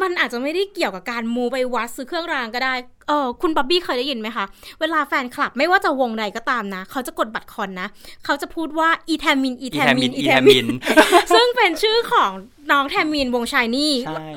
[0.02, 2.74] มันอาจจะไม่ได้เกี่ยวกับการมูไปวัดซื้อเครื่องรางก็ได้
[3.08, 4.46] เออคุณบ๊อบบี้เคยได้ยินไหมคะ
[4.80, 7.88] เวลาแฟนคลับไม่ว่าจะวงใดก็ตามนะ เขาจะกดบัตรคอนนะ
[8.26, 10.68] เขาจะพูดว่าอีแทมินอีแทมินอีแทมิน
[11.36, 12.32] ซึ่งเป็นชื่อของ
[12.72, 14.30] น้องแทมินวงชายนี่ใช่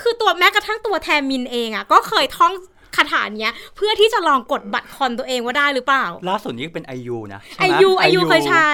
[0.00, 2.52] คือตัวแม้กระทั่งตัวแทมินเองอะก็เคยท่อง
[2.96, 8.68] คาถาเนี้ย เพื่อที่จะลองกดบัตรคอนตัวเองว่าได้หรือเปล่า ล่าสุดนี้เป็นไอยูนะไอใช่ไหมยูไอยูเคยใช้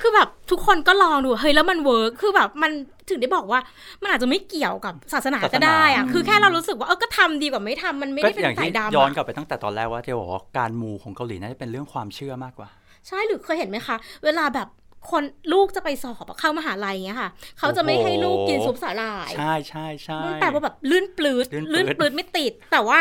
[0.00, 2.72] คือแบบทุกคนก็ลองดูเฮ้ยแล้วมัน work คือแบบมัน
[3.08, 3.60] ถึงได้บอกว่า
[4.02, 12.68] มันอาจจะไม่เกี่ยวกับศาสนาก็ได้อะคือแค่เรารู้สึกว่าเออก็ทำดีกว่าไม่ทำมันไม่ก็ได้เป็อนย่างสายที่ดำย้อนอะกลับไปตั้งแต่ตอนแรกว่าเทบอกว่าการมูของเกาหลีน่าจะเป็นเรื่องความเชื่อมากกว่า
[13.08, 14.68] ใช่หรือเคยเห็นไหมคะ เวลาแบบ
[15.10, 22.98] คนลูกจะไปสอบอะเข้ามหาลัยอย่างเงี้ยค่ะ เขาจะไม่ให้ลูกกินซุปสาหร่าย ใช่ใช่ใช่มันแปลว่าแบบลื่นปลื้ดลื่นปลื้ดลื่นปลื้ดไม่ติด แต่ว่า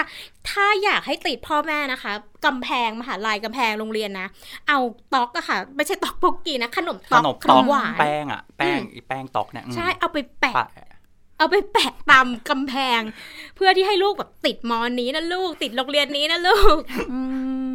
[0.50, 2.12] ถ้าอยากให้ติดพ่อแม่นะคะ
[2.46, 4.28] กำแพงมหาลัยกำแพงโรงเรียนนะ
[4.68, 4.80] เอา
[5.14, 10.68] ตอกอะค่ะ ไม่ใช่ตอกโปกกีนะ ขนมขตอกนมขตนอกมหวานแป้งอะแป้งอืมอีแป้งตอกเนี่ยอืมใช่เอาไปแปะปะ
[11.38, 13.02] เอาไปแปะตามกำแพง
[13.56, 16.80] เพื่อที่ให้ลูกแบบติดมอนนี้นะลูกติดโรงเรียนนี้นะลูก
[17.12, 17.20] อื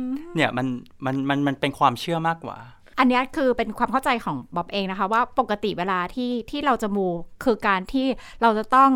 [0.03, 0.67] มเนี่ยมัน
[1.05, 2.59] มันมันมันเป็นความเชื่อมากกว่า
[3.01, 7.07] อันเนี้ยคือเป็นความเข้าใจของบ๊อบเองนะคะ ว่าปกติเวลาที่ที่เราจะมู
[7.45, 8.07] คือการที่
[8.43, 8.91] เราจะต้อง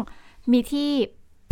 [0.52, 0.90] มีที่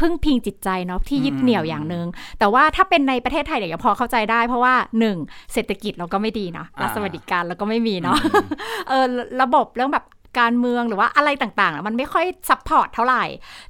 [0.01, 2.07] พึ่งพิงจิตใจเนาะที่ยึดเหนี่ยวอย่างหนึ่ง
[2.39, 5.17] แต่ว่าถ้าเป็นในประเทศไทยเดี๋ยวพอเข้าใจได้ เพราะว่าหนึ่ง
[5.53, 8.47] เศรษฐกิจเราก็ไม่ดีเนาะรัฐอ่าสวัสดิการเราก็ไม่มีเนาะอืม
[8.89, 9.05] เออ
[9.43, 10.05] ระบบเรื่องแบบ
[10.39, 13.25] การเมืองหรือว่าอะไรต่างๆอะมันไม่ค่อย support เท่าไหร่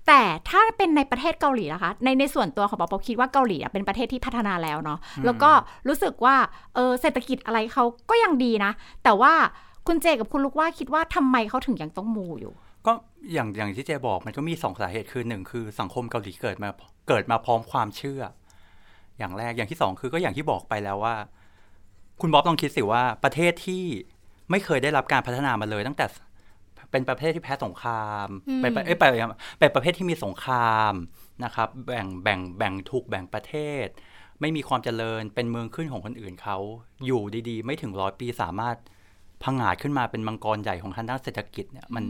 [0.06, 5.50] แต่ถ้าเป็นในประเทศเกาหลีนะคะ ในในส่วนตัวของปอปอคิดว่าเกาหลีอะเป็นประเทศที่พัฒนาแล้วเนาะแล้วก็
[5.88, 6.36] รู้สึกว่า
[6.74, 8.72] เออเศรษฐกิจอะไรเขาก็ยังดีนะ
[9.04, 9.32] แต่ว่า
[9.86, 12.52] คุณเจกับคุณลูกว่าคิดว่าทำไมเขาถึงยังต้องมูอยู่
[12.86, 12.92] ก็
[13.32, 16.68] อย่างอย่างที่เจบอกมันก็มีสองสาเหตุคือหนึ่งคือสังคมเกาหลีเกิดมา
[17.08, 18.22] เกิดมาพร้อมความเชื่อ
[19.18, 21.14] อย่างแรกอย่างที่สองคือก็อย่างที่บอกไปแล้วว่า
[22.20, 23.84] คุณบ๊อบลองคิดสิว่าประเทศที่
[24.50, 26.06] ไม่เคยได้รับการพัฒนามาเลยตั้งแต่
[26.92, 29.10] เป็นประเทศที่แพ้สงครามอืมเป็นประเอ้ยเป็น
[29.58, 30.92] เป็นประเทศที่มีสงคราม
[31.44, 33.86] นะครับ แบ่งแบ่งแบ่งถูกแบ่งประเทศ
[34.40, 36.56] ไม่มีความเจริญเป็นเมืองขึ้นของคนอื่นเขา
[37.06, 38.76] อยู่ดีๆ ไม่ถึงร้อยปีสามารถ
[39.42, 42.04] พังงาดขึ้นมาเป็นมังกรใหญ่ของทางด้านเศรษฐกิจเนี่ยมัน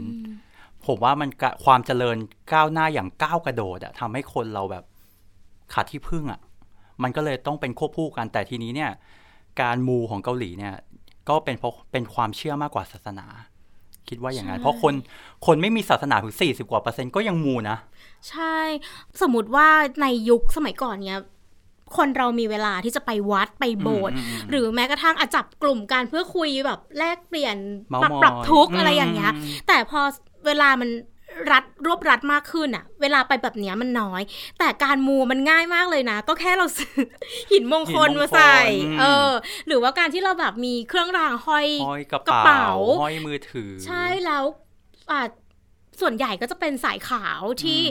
[0.85, 2.17] ผมว่ามันกะความเจริญ
[2.53, 4.83] ก้าวหน้าอย่างก้าวกระโดดอะทำให้คนเราแบบ
[5.73, 6.39] ขาดที่พึ่งอะ
[7.03, 8.91] มันก็เลยต้องเป็นควบคู่กันแต่ทีนี้เนี่ย
[9.61, 10.75] การมูของเกาหลีเนี่ย
[11.29, 13.27] ก็เป็นเพราะเป็นความเชื่อมากกว่าศาสนา
[14.09, 14.93] คิดว่าอย่างนั้นใช่เพราะคน
[15.45, 17.77] คนไม่มีศาสนาถึงสี่สิบกว่าเปอร์เซ็นต์ก็ยังมูนะ
[18.29, 18.57] ใช่
[19.21, 19.67] สมมติว่า
[20.01, 21.21] ในยุคสมัยก่อนเนี้ย
[21.97, 27.57] คนเรามีเวลาที่จะไปวัดไปโบสถ์อืมอืมอืมหรือแม้กระทั่งอาจจับกลุ่มกันเพื่อคุยแบบแลกเปลี่ยน
[27.91, 29.99] เมาปรับมอยปรับทุกข์อะไรอย่างเงี้ยอืมแต่พอ
[30.45, 30.89] เวลามัน
[31.51, 34.21] รัดรวบรัดมากขึ้นอะเวลาไปแบบเนี้ยมันน้อย
[34.59, 36.95] แต่การมูมันง่ายมากเลยนะ ก็แค่เราซื้อ
[37.51, 38.57] หินมงคลมาใส่
[38.99, 39.31] เออ
[39.67, 42.69] หรือว่าการที่เราแบบมีเครื่องรางห้อยห้อยกระกระเป๋าเป๋า
[43.01, 44.43] ห้อยมือถือ ใช่แล้ว
[45.11, 45.21] อ่า
[46.01, 47.81] ส่วนใหญ่ก็จะเป็นสายขาวที่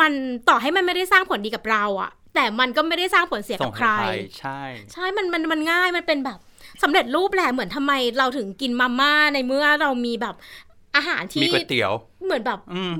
[0.00, 0.12] มัน
[0.48, 4.08] ต่อให้มันไม่ได้สร้างผลดีกับเราอะแต่มันก็ไม่ได้สร้างผลเสียส่กังบให้ใครใคร
[4.40, 4.60] ใช่
[4.92, 6.38] ใช่ มัน มัน มันง่าย มันเป็นแบบ
[6.82, 10.34] สำเร็จรูปแหละ เหมือนทำไมเราถึงกินมาม่าในเมื่อเรามีแบบ
[10.96, 11.92] อาหารมีที่ก๋วยเตี๋ยว
[12.24, 12.92] เหมือนแบบอืม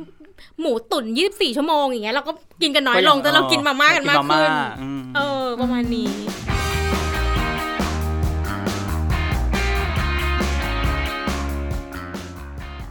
[0.61, 4.51] หมูตุ๋นยี่สิบสี่ชั่วโมงอย่างเงี้ยเราก็กินกันน้อยลงแต่เรากินมาม่ากันมากขึ้น
[4.83, 6.11] อืมเออ ประมาณนี้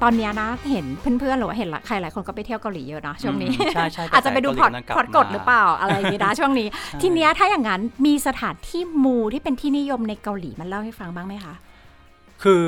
[0.04, 0.86] ตอนเนี้ยนะเห็น
[1.20, 6.68] เพื่อนๆหรือว่าเห็นละใครหลายคนก็ไปเที่ยวเกาหลีเยอะนะช่วงนี้อืมใช่ใช่อาจจะไปดูพอร์ตกระแสเกาหลีพอร์ตกดหรือเปล่าอะไรอย่างงี้นะช่วงนี้
[7.02, 11.54] ทีเนี้ยถ้าอย่างนั้นมีสถานที่มูที่เป็นที่นิยมในเกาหลีมันเล่าให้ฟังบ้างไหมคะ
[12.44, 12.66] คือ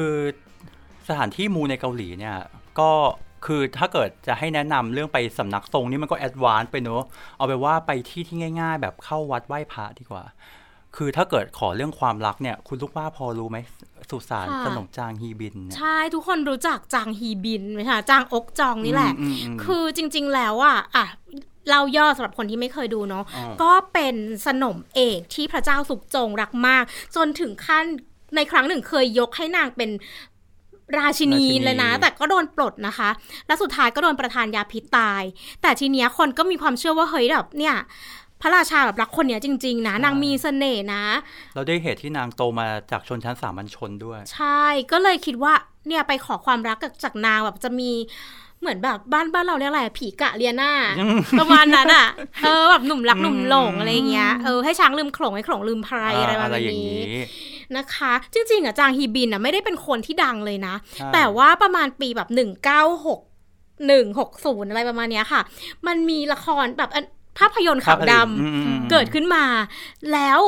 [1.12, 2.38] สถานที่มูในเกาหลีเนี่ย
[2.80, 2.91] ก็
[3.45, 7.04] คือถ้าเกิดจะให้แนะนำเรื่องไปสำนักทรงนี่มันก็ advance ไปเนอะ
[7.38, 10.24] เอาไปนว่าไปที่ที่ง่าย ๆ แบบเข้าวัดไหว้พระดีกว่า
[10.95, 13.58] คือถ้าเกิดขอเรื่องความรักเนี่ย คุณลูกว่าพอรู้ไหม
[14.10, 21.06] สุสานค่ะสนมจางฮีบินเนี่ยใช่ทุกคนรู้จักจางฮีบินไหมคะจางอกจองนี่แหละอืมอืมอืมคือจริง ๆ แล้วอะอะ
[21.69, 24.15] เราย่อสำหรับคนที่ไม่เคยดูเนาะอ๋อก็เป็น
[24.47, 26.84] สนมเอกที่พระเจ้าสุกจงรักมาก
[27.15, 27.86] จนถึงขั้น
[28.36, 29.89] ในครั้งหนึ่งเคยยกให้นางเป็น
[30.99, 33.10] ราชินีราชินีเลยนะ แต่ก็โดนปลดนะคะ
[33.47, 35.23] แล้วสุดท้ายก็โดนประทานยาพิษตาย
[35.62, 37.75] แต่ทีเนี้ยคนก็มีความเชื่อว่าเฮ้ยแบบเนี่ย
[38.41, 41.04] พระราชาแบบรักคนเนี้ยจริง ๆ นะ นางมีเสน่ห์นะ
[41.56, 45.54] เราได้เหตุที่นางโตมาจากชนชั้นสามัญชนด้วย ใช่ก็เลยคิดว่า
[45.88, 47.91] เนี่ยไปขอความรักกับจากนางแบบจะมี
[48.62, 50.71] เหมือนแบบบ้านบ้านเราเรียกอะไรผีกะเลียนา
[51.39, 52.08] ประมาณนั้นอะ
[52.43, 57.24] เออแบบหนุ่มรักหนุ่มหลงอะไรอย่างเงี้ยเออให้ช้างลืมโขลงให้โขลงลืมไพรอะไรประอะไรมาณอย่างนี้นี้
[57.78, 63.19] นะคะ จริงๆอะจางฮีบินอะไม่ได้เป็นคนที่ดังเลยนะใช่แต่ว่าประมาณปีแบบหนึ่งเก้าหก
[63.88, 65.41] หนึ่งหกศูนย์อะไรประมาณเนี้ยค่ะ
[65.88, 67.06] มันมีละครแบบอัน
[67.39, 69.45] ภาพยนตร์ขาวดำอืมอืมอืมเกิดขึ้นมา
[70.13, 70.39] แล้ว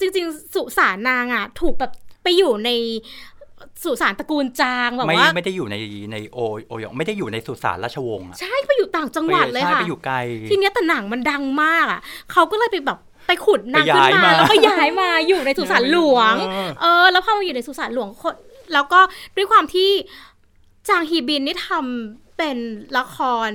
[0.00, 2.70] จริง ๆ สุสานนางอะ ถูกแบบไปอยู่ใน
[3.84, 5.76] สุสานตระกูลจางแบบไม่ว่าไม่ได้อยู่ใน
[6.12, 6.38] ในโอ
[6.68, 10.16] โอยองไม่ได้อยู่ในสุสานราชวงศ์อะใช่ไปอยู่ต่างจังหวัดเลยใช่ค่ะไปอยู่ไกล
[10.50, 12.00] ทีเนี้ยแต่หนังมันดังมากอะ
[12.32, 18.34] เขาก็เลยไปแบบไปขุดนางขึ้นไปย้ายมามาแล้วก็ย้ายมาอยู่ในสุสานหลวงเออเออ แล้วพอมาอยู่ในสุสานหลวงคน
[18.72, 19.00] แล้วก็
[19.36, 19.90] ด้วยความที่
[20.88, 22.56] จางฮีบินนี่ทำเป็น
[22.98, 23.50] ละคร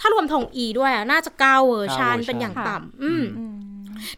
[0.00, 3.56] ถ้ารวมทงอีด้วยอะน่าจะเก้าเวอร์ชันเก้าเวอร์ชันเป็นอย่างค่ะต่ำอืมอืม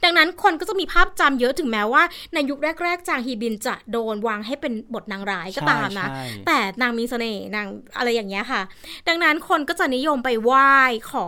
[0.04, 2.02] ดังนั้นคนก็จะมีภาพจำเยอะถึงแม้ว่า
[2.34, 8.62] ในยุคแรก ๆ จางฮีบินจะโดนวางให้เป็นบทนางร้ายก็ตามนะใช่แต่นางมีเสน่ห์นางอะไรอย่างเงี้ยค่ะ
[9.08, 10.70] ดังนั้นคนก็จะนิยมไปไหว้
[11.10, 11.26] ขอ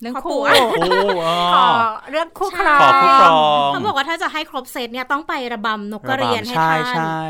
[0.00, 0.58] เรื่องขอคู่ปู่โอ้
[1.24, 1.66] อ๋อขอ
[2.10, 7.22] เรื่องคู่ครอขอคู่ครองเขาบอกว่าถ้าจะให้ครบเซตเนี่ยต้องไประบำนกกระเรียนให้ใช่ท่านใช่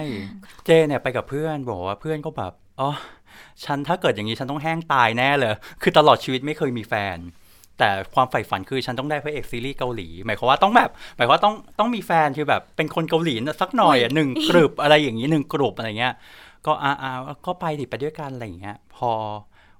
[0.66, 2.90] เจเนี่ยไปกับเพื่อนบอกว่าเพื่อนก็แบบอ๋อ
[3.64, 7.18] ฉันถ้าเกิดอย่างนี้ฉันต้องแห้งตายแน่เลย คือตลอดชีวิตไม่เคยมีแฟน
[7.80, 16.14] แต่ความใฝ่ฝันคือฉันต้องได้พระเอกซีรีส์เกาหลี หมายความว่าต้องแบบหมายความว่าต้องต้องมีแฟนคือแบบเป็นคนเกาหลีสักหน่อยอะหนึ่งกลุ่มอะไรอย่างนี้หนึ่งกลุ่มอะไรเงี้ย
[16.66, 17.12] ก็อ่าอ่า
[17.46, 19.10] ก็ไปดิไปด้วยกันอะไรอย่างเงี้ยพอ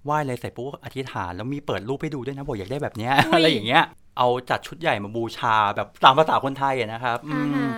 [0.05, 3.85] ไหว้เลยเสร็จปุ๊บก็อธิษฐานแล้วมีเปิดรูปให้ดูด้วยนะบอกอยากได้แบบเนี้ยอะไรอย่างเงี้ย
[4.19, 7.69] เอาจัดชุดใหญ่มาบูชาแบบตามภาษาคนไทยอะนะครับอือ่ามฮะ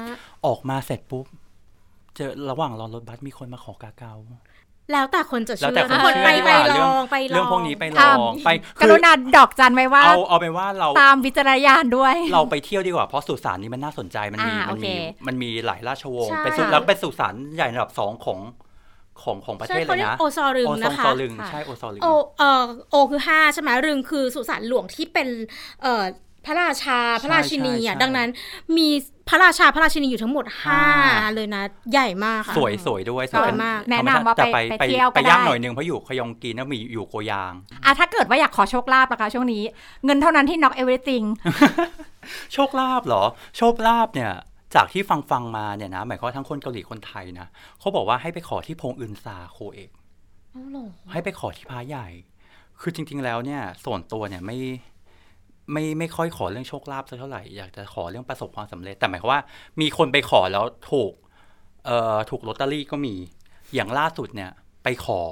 [0.47, 1.27] ออกมาเสร็จปุ๊บ
[2.17, 4.15] เจอระหว่างรอรถบัสมีคนมาขอกาเกา
[4.93, 14.87] แล้วแต่คนจะแล้วเชื่แต่อคนทุกคนเชื่อไปดีกไปว่าลองไปลองเรื่องพวกนี้ไปลอะองไปกคือรุณาดอกจันไว้ว่าเอาเอาเป็นว่าเราตามวิจารณญาณด้วย เราไปเที่ยวดีกว่าเพราะสุสานนี้มันน่าสนใจมันมีอ่ามันมีโอเค
[15.27, 18.39] มันมีหลายราชวงศ์ใช่เป็นสุแล้วเป็นสุสานใหญ่ระดับสองของ
[19.23, 22.07] ของของประใช่เทศเลเขายเรียกนะโอซอรึงโอซนะองคะซอลึงค่ะใช่โอซอลึงโอ
[22.39, 25.29] เออโอคือห้าใช่ไหมรึงคือสุสานหลวงที่เป็น
[25.83, 26.05] เอ่อ
[26.47, 28.29] พระราชาพระราชินีอะดังนั้น
[28.77, 28.89] มี
[29.29, 30.83] พระราชาพระราชินีอยู่ทั้งหมดห้า
[31.35, 37.53] เลยนะ ใหญ่มากค่ะสวยสวยด้วยสวยมากแนะนำว่าแต่ไปไปไปเที่ยวก็ไปย่างได้หน่อยนึงเพราะอยู่ขยองกีนแล้วมีอยู่โกยาง
[37.85, 39.63] อะถ้าเกิดว่าอยากขอโชคลาภนะคะช่วงนี้
[40.05, 41.27] เงินเท่านั้นที่ knock everything
[42.53, 43.25] โชคลาภเหรอ
[43.57, 44.33] โชคลาภเนี่ย
[44.75, 47.47] จากที่ฟังฟังมาเนี่ยนะหมายความว่าทั้งคนเกาหลีคนไทยนะ
[47.81, 49.91] เขาบอกว่าให้ไปขอที่พงอึนซาโคเอก
[50.53, 52.09] เอาเหรอให้ไปขอที่พระใหญ่
[52.81, 54.57] คือจริง ๆ แล้วเนี่ยส่วนตัวเนี่ยไม่
[55.73, 59.41] ไม่ไม่ค่อยขอเรื่องโชคลาภสักเท่าไหร่อยากจะขอเรื่องประสบความสำเร็จแต่หมายความว่า
[59.81, 61.13] มีคนไปขอแล้วถูก
[61.87, 63.15] เอ่อถูกลอตเตอรี่ก็มี
[63.75, 64.51] อย่างล่าสุดเนี่ย
[64.85, 65.23] ไปขอ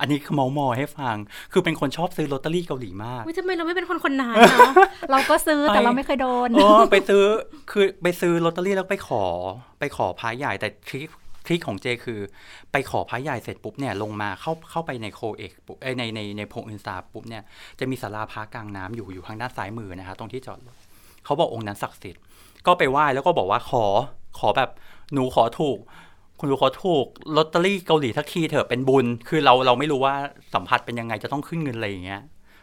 [0.00, 1.16] อันนี้คือเมามอยให้ฟัง
[1.52, 4.72] คือเป็นคนชอบซื้อลอตเตอรี่เกาหลีมากอุ๊ยทำไมเราไม่เป็นคนคนนั้นเนาะ
[5.10, 7.24] เราก็ซื้อแต่ไปเราไม่เคยโดนเออไปซื้อ
[7.70, 9.24] คือไปซื้อลอตเตอรี่แล้วไปขอ
[9.78, 11.08] ไปขอพระใหญ่แต่ทริค
[11.46, 12.20] ทริคของเจคือ
[12.72, 17.42] ไปขอพระใหญ่เสร็จปุ๊บเนี่ยลงมาเข้าเข้าไปในโคเอกปุ๊บเอ้ยในในในพงอินซาปุ๊บเนี่ย
[17.78, 20.76] จะมีศาลาพระกลางน้ำอยู่อยู่ทางด้านซ้ายมือนะคะตรงที่จอดรถ
[21.24, 22.22] เขาบอกองค์นั้นศักดิ์สิทธิ์
[22.66, 23.84] ก็ไปไหว้แล้วก็บอกว่าขอ
[24.38, 24.70] ขอแบบ
[25.12, 25.78] หนูขอถูก
[26.38, 30.14] คุณหนูขอถูกลอตเตอรี่เกาหลีทักทีเถอะเป็นบุญ คือเราเราไม่รู้ว่า
[30.54, 32.22] สัมผัสเป็นยังไงจะต้องขึ้นเงินอะไรอย่างเงี้ย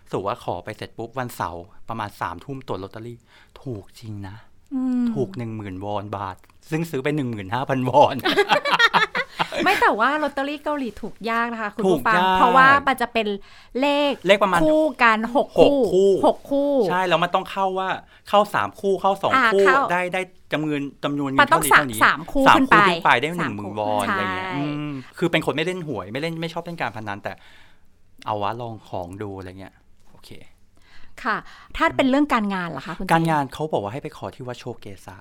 [0.10, 3.18] สรุปว่าขอไปเสร็จปุ๊บวันเสาร์ประมาณสามทุ่มตรวจลอตเตอรี่
[3.62, 4.36] ถูกจริงนะ
[4.74, 6.38] อืมถูกหนึ่งหมื่นวอนบาท
[6.70, 8.16] ซึ่งซื้อไปหนึ่งหมื่นห้าพันวอน
[9.64, 13.28] ไม่แต่ว่าลอตเตอรี่เกาหลีถูกยากนะคะ คุณถูกผู้ฟังยากเพราะว่ามันจะเป็น
[13.80, 17.90] เลขเลขประมาณคู่กันหกหกคู่คู่หกคู่ ใช่ แล้วมันต้องเข้าว่า
[18.30, 20.22] เข้าสามคู่เข้าสองอ่าคู่เข้าได้ได้
[20.54, 27.34] จำนวนจำนวนเงิมันนต้อเท่างนี้สามเท่านี้สามคู่สามขึ้นคู่ไปขึ้นไปได้หสานึ่มงหมื่นคู่วอนใช่อะไรเงี้ยอืมคือเป็นคนไม่เล่นหวยไม่เล่นไม่ชอบเล่นการพนันแต่
[28.26, 29.74] เอาวะลองของดูอะไรเงี้ย
[30.12, 30.30] โอเค
[31.24, 31.38] ค่ะ
[31.78, 35.16] ถ้าเป็นเรื่องการงานล่ะคะคุณเจการงานเขาบอกว่าให้ไปขอที่วัดโชเกซา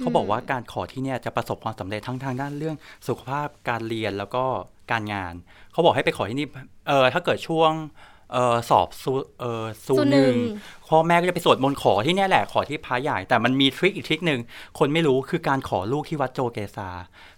[0.00, 2.76] เขาบอกว่าการขอที่เนี่ยจะประสบความสำเร็จทั้งทางด้านเรื่อง
[3.08, 4.44] สุขภาพการเรียนแล้วก็
[4.90, 5.34] การงาน
[5.72, 6.48] เขาบอกให้ไปขอที่นี่
[6.88, 7.72] เออถ้าเกิดช่วง
[8.32, 10.34] เออสอบซูเออซูหนึ่ง
[10.88, 14.40] พ่อแม่ก็จะไปสวดมนต์ขอที่เนี่ยแหละขอที่พระใหญ่ แต่มันมีทริคอีกทริคหนึ่ง
[14.78, 16.88] คนไม่รู้คือการขอลูกที่วัดโจเกซา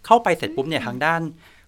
[0.07, 1.21] เข้าไปเสร็จปุ๊บเนี่ยทางด้าน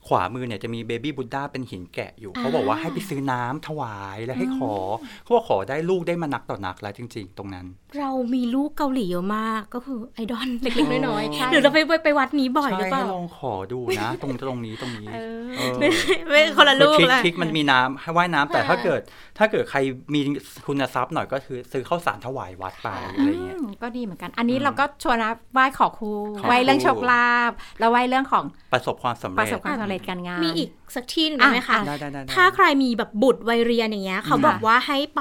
[0.09, 4.75] ขวามือเนี่ยจะมีเบบี้บุ d ดาเป็นหินแกะอยู่ เขาบอกว่าให้ไปซื้อน้ำถวายแล้วให้ขอ
[5.23, 7.67] เขาบอกขอได้ลูกได้มานักต่อนักแล้วจริง ๆ ตรงนั้น
[7.99, 15.89] เรามีลูกเกาหลีเยอะมากก็คือไอดอลเล็กๆน้อยใช่ๆหรือเราไปไปไปวัดนี้บ่อยหรือใช่เปให้ล่าลองขอดูนะ ตรงตรงนี้ตรงนี้เออเออไม่
[16.31, 19.01] ไม่คนละลูกคือทริคละทริคมันมีน้ำให้ว่ายน้ำแต่อ่าถ้าเกิด
[19.39, 19.79] ถ้าเกิดใคร
[20.15, 20.21] มี
[20.67, 35.21] คุณทรัพย์หน่อยก็คือซื้อข้าวสารถวายวัดไปอะไรเงี้ยอืมก็ดีเหมือนกัน อันนี้เราก็ชวนนะไหว้ขอครูขอครูไหว้เรื่องโชคลาภแล้วไหว้เรื่องของประสบความสำประเร็จสบความสำเร็จการงาน มีอีกสักที่หนึงได้ไหมคะอะได้ได้ได้ได้ถ้าใครมีแบบบุตรวัยเรียนอย่างเงี้ย เขาบอกว่าให้ไป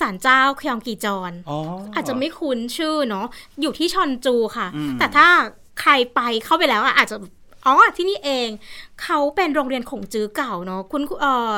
[0.00, 1.58] ศาลเจ้าคยองกีจอนอ๋อ
[1.94, 3.26] อาจจะไม่คุ้นชื่อเนาะ
[3.60, 5.26] อยู่ที่ชอนจูค่ะอืมแต่ถ้า
[5.80, 7.16] ใครไปเข้าไปแล้วอะอาจจะ
[7.66, 8.48] อ๋อที่นี่เอง
[9.02, 11.54] เขาเป็นโรงเรียนขงจื้อเก่าเนาะคุณเอ่อ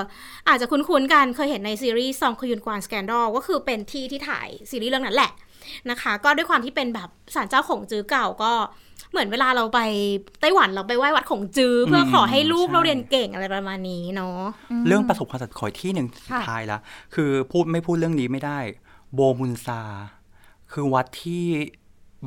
[0.48, 5.32] อาจจะคุ้นๆกันเคยเห็นในซีรีส์ซองคยุนกวานสแกนดอลก็คือเป็นที่ที่ถ่ายซีรีส์เรื่องนั้นแหละ
[5.90, 8.52] นะคะ ก็ด้วยความที่เป็นแบบศาลเจ้าขงจื้อเก่าก็
[9.12, 9.80] เหมือนเวลาเราไป
[10.40, 14.40] ไต้หวันเราไปไหว้วัดขงจื้อ เพื่อขอให้ลูกเราเรียนเก่งอะไรประมาณนี้เนาะ
[14.86, 16.78] เรื่องประสบความสำเร็จขออีกที่หนึ่งสุดค่ะท้ายละ
[17.14, 18.58] คือพูดไม่พูดเรื่องนี้ไม่ได้
[19.14, 19.80] โบมุนซา
[20.72, 21.44] คือวัดที่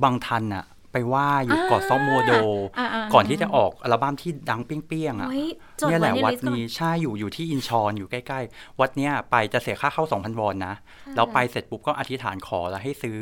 [0.03, 2.31] บังทันอะไปไหว้อยู่เกาะซอมโมโด
[2.77, 5.47] อ่าๆก่อนที่จะออกอัลบั้มที่ดังเปรี้ยงๆอะเฮ้ย
[5.81, 10.75] จดเนี่ยแหไว้ละในวัดลิสต์ก่อนนี้ใช่อยู่อยู่ที่อินชอนอยู่ใกล้ๆ วัดเนี้ยไปจะเสียค่าเข้า 2,000 วอนนะ
[11.15, 13.17] แล้วไปเสร็จปุ๊บก็อธิษฐานขอแล้วให้ซื้อ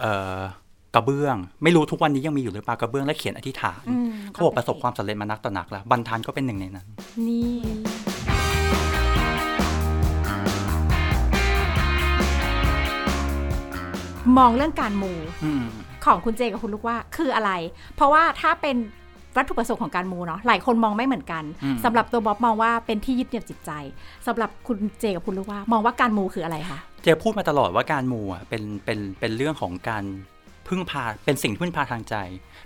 [0.00, 0.38] เอ่อ
[0.94, 6.86] กระเบื้อง ไม่รู้ทุกวันนี้ยังมีอยู่หรือเปล่ากระเบื้องและเขียนอธิษฐานอืมเขาบอกประสบความสำเร็จมานักต่อนักแล้วบังทันก็เป็นหนึ่งในนั้น
[7.26, 7.54] นี่
[14.38, 15.12] มองเรื่องการมู
[15.44, 15.64] อืม
[16.04, 17.50] ของคุณเจกับคุณลูกว่าคืออะไร
[17.96, 18.76] เพราะว่าถ้าเป็น
[19.36, 23.70] วัตถุประสงค์ของการมูเนาะหลายคนมองไม่เหมือนกันอืมสำหรับตัวบ๊อบมองว่าเป็นที่ยึดเหนี่ยวจิตใจ
[24.26, 30.04] สำหรับคุณเจกับคุณลูกว่ามองว่าการมูคืออะไรคะเจพูดมาตลอดว่าการมูอะเป็นเป็นเป็นเรื่องของการ
[30.68, 32.16] พึ่งพาเป็นสิ่งพึ่งพาทางใจ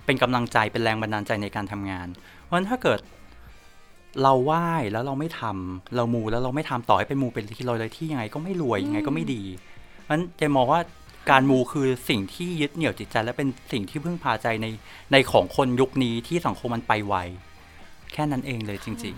[0.05, 2.07] เป็นกำลังใจเป็นแรงบันดาลใจในการทำงาน
[2.43, 2.99] เพราะฉะนั้นถ้าเกิด
[4.23, 9.41] เราไหว้แล้วเราไม่ทำเรามูแล้วเราไม่ทำต่อให้เป็นมูเป็นที่ลอยเลยที่ยังไงก็ไม่รวยยังไงก็ไม่ดี
[10.03, 10.81] เพราะฉะนั้นเจมองว่า
[11.31, 14.67] การมูคือสิ่งที่ยึดเหนี่ยวจิตใจ และเป็นสิ่งที่พึ่งพาใจใน
[15.11, 17.15] ในของคนยุคนี้ที่สังคมมันไปไว
[18.13, 19.17] แค่นั้นเองเลยจริง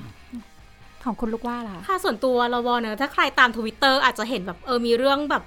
[1.06, 5.44] ของคุณลูกว่าล่ะค่ะส่วนตัวเราวอเนอะถ้าใครตามทวิตเตอร์อาจจะเห็นแบบเออมีเรื่องแบบ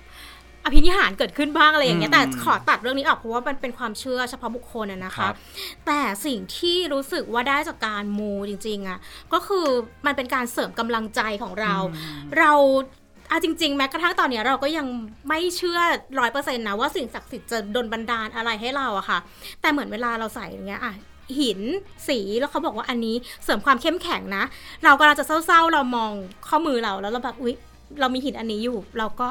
[0.65, 5.35] อภินิหารเกิดขึ้นบ้างอะไรอย่างเงี้ยอืมแต่ขอตัดเรื่องนี้ออกเพราะว่ามันเป็นความเชื่อเฉพาะบุคคลอะนะครัคะบ
[5.87, 8.99] แต่สิ่งที่รู้สึกว่าได้จากการมูจริงๆอะ
[9.33, 9.67] ก็คือ
[10.07, 11.75] มันเป็นการเสริมกำลังใจของเรา
[12.39, 12.53] เรา
[13.31, 14.87] อาจริง ๆ แม้กระทั่งตอนเนี้ยเราก็ยัง
[15.29, 15.79] ไม่เชื่อ
[16.19, 19.19] ร้อยเปอร์เซ็นต์นะว่าสิ่งศักดิ์สิทธิ์จะดลบันดาลอะไรให้เราอะค่ะ
[19.61, 20.95] แต่เหมือนเวลาเราใส่อย่างเงี้ยอะ
[21.39, 21.61] หิน
[22.09, 24.45] สีแล้วเขาบอกว่าอันนี้เสริมความเข้มแข็งนะ
[24.85, 26.13] เรากำลังจะเศร้าๆ เรามอง
[26.49, 27.55] ข้อมือเราแล้วเราแบบอุ๊ย
[28.01, 29.29] เรามีหินอันนี้อยู่ เราก็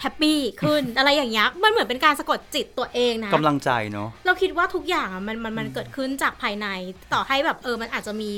[0.00, 6.66] แฮปปี้ขึ้นอะไรอย่างเงี้ยมันเหมือนเป็นการสะกดจิตตัวเองนะกำลังใจเนาะเราคิดว่าทุกอย่างอะมันมันมันเกิดขึ้นจากภายใน
[7.12, 8.32] ต่อให้แบบเออมันอาจจะมี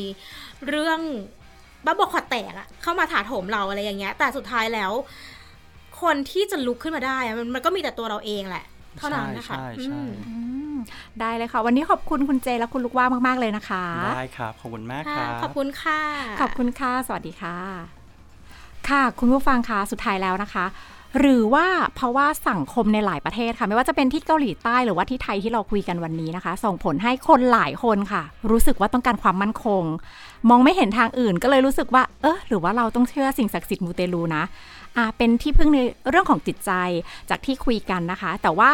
[0.68, 1.00] เรื่อง
[1.84, 4.92] บ้าบอคอแตกอะเข้ามาถาโถมเราอะไรอย่างเงี้ย แต่สุดท้ายแล้ว
[6.02, 8.64] คนที่จะลุกขึ้นมาได้อะมันมันก็มีแต่ตัวเราเองแหละ
[8.98, 10.36] เท่านั้นนะคะใช่ใช่อืมอื
[10.74, 10.76] ม
[11.20, 13.84] ได้เลยค่ะ วันนี้ขอบคุณคุณเจและคุณลูกว่ามากๆเลยนะคะ
[14.16, 16.00] ได้ครับ ขอบคุณมากคค่ะรับขอบคุณค่ะ
[16.40, 17.56] ขอบคุณค่ะ สวัสดีค่ะ
[18.88, 20.66] ค่ะ คุณผู้ฟังคะสุดท้ายแล้วนะคะ
[21.18, 29.82] หรือว่าเพราะว่าสังคมในหลายประเทศค่ะ ไม่ว่าจะเป็นที่เกาหลีใต้หรือว่าที่ไทยที่เราคุยกันวันนี้นะคะ ส่งผลให้คนหลายคนค่ะ รู้สึกว่าต้องการความมั่นคง
[30.48, 34.42] มองไม่เห็นทางอื่นก็เลยรู้สึกว่า เออหรือว่าเราต้องเชื่อสิ่งศักดิ์สิทธิ์มูเตลูนะ
[35.16, 35.78] เป็นที่พึ่งใน
[36.10, 36.72] เรื่องของจิตใจ
[37.30, 38.70] จากที่คุยกันนะคะ แต่ว่า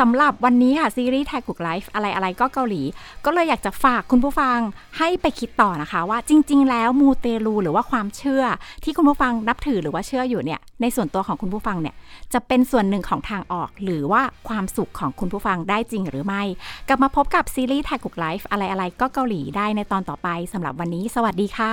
[0.00, 2.82] สำหรับวันนี้ค่ะซีรีส์แท็กกุก Life อะไรอะไรก็เกาหลี
[3.24, 4.58] ก็เลยอยากจะฝากคุณผู้ฟัง
[4.98, 8.44] ให้ไปคิดต่อนะคะ ว่าจริง ๆ แล้วมูเตลูหรือว่าความเชื่อ
[8.84, 11.94] ที่คุณผู้ฟังนับถือหรือว่าเชื่ออยู่เนี่ยในส่วนตัวของคุณผู้ฟังเนี่ย
[12.32, 16.42] จะเป็นส่วนหนึ่งของทางออก หรือว่าความสุขของคุณผู้ฟังได้จริงหรือไม่
[16.88, 21.72] กลับมาพบกับซีรีส์แท็กกุก Life อะไรอะไรก็เกาหลีได้ในตอนต่อไปสำหรับวันนี้ สวัสดีค่ะ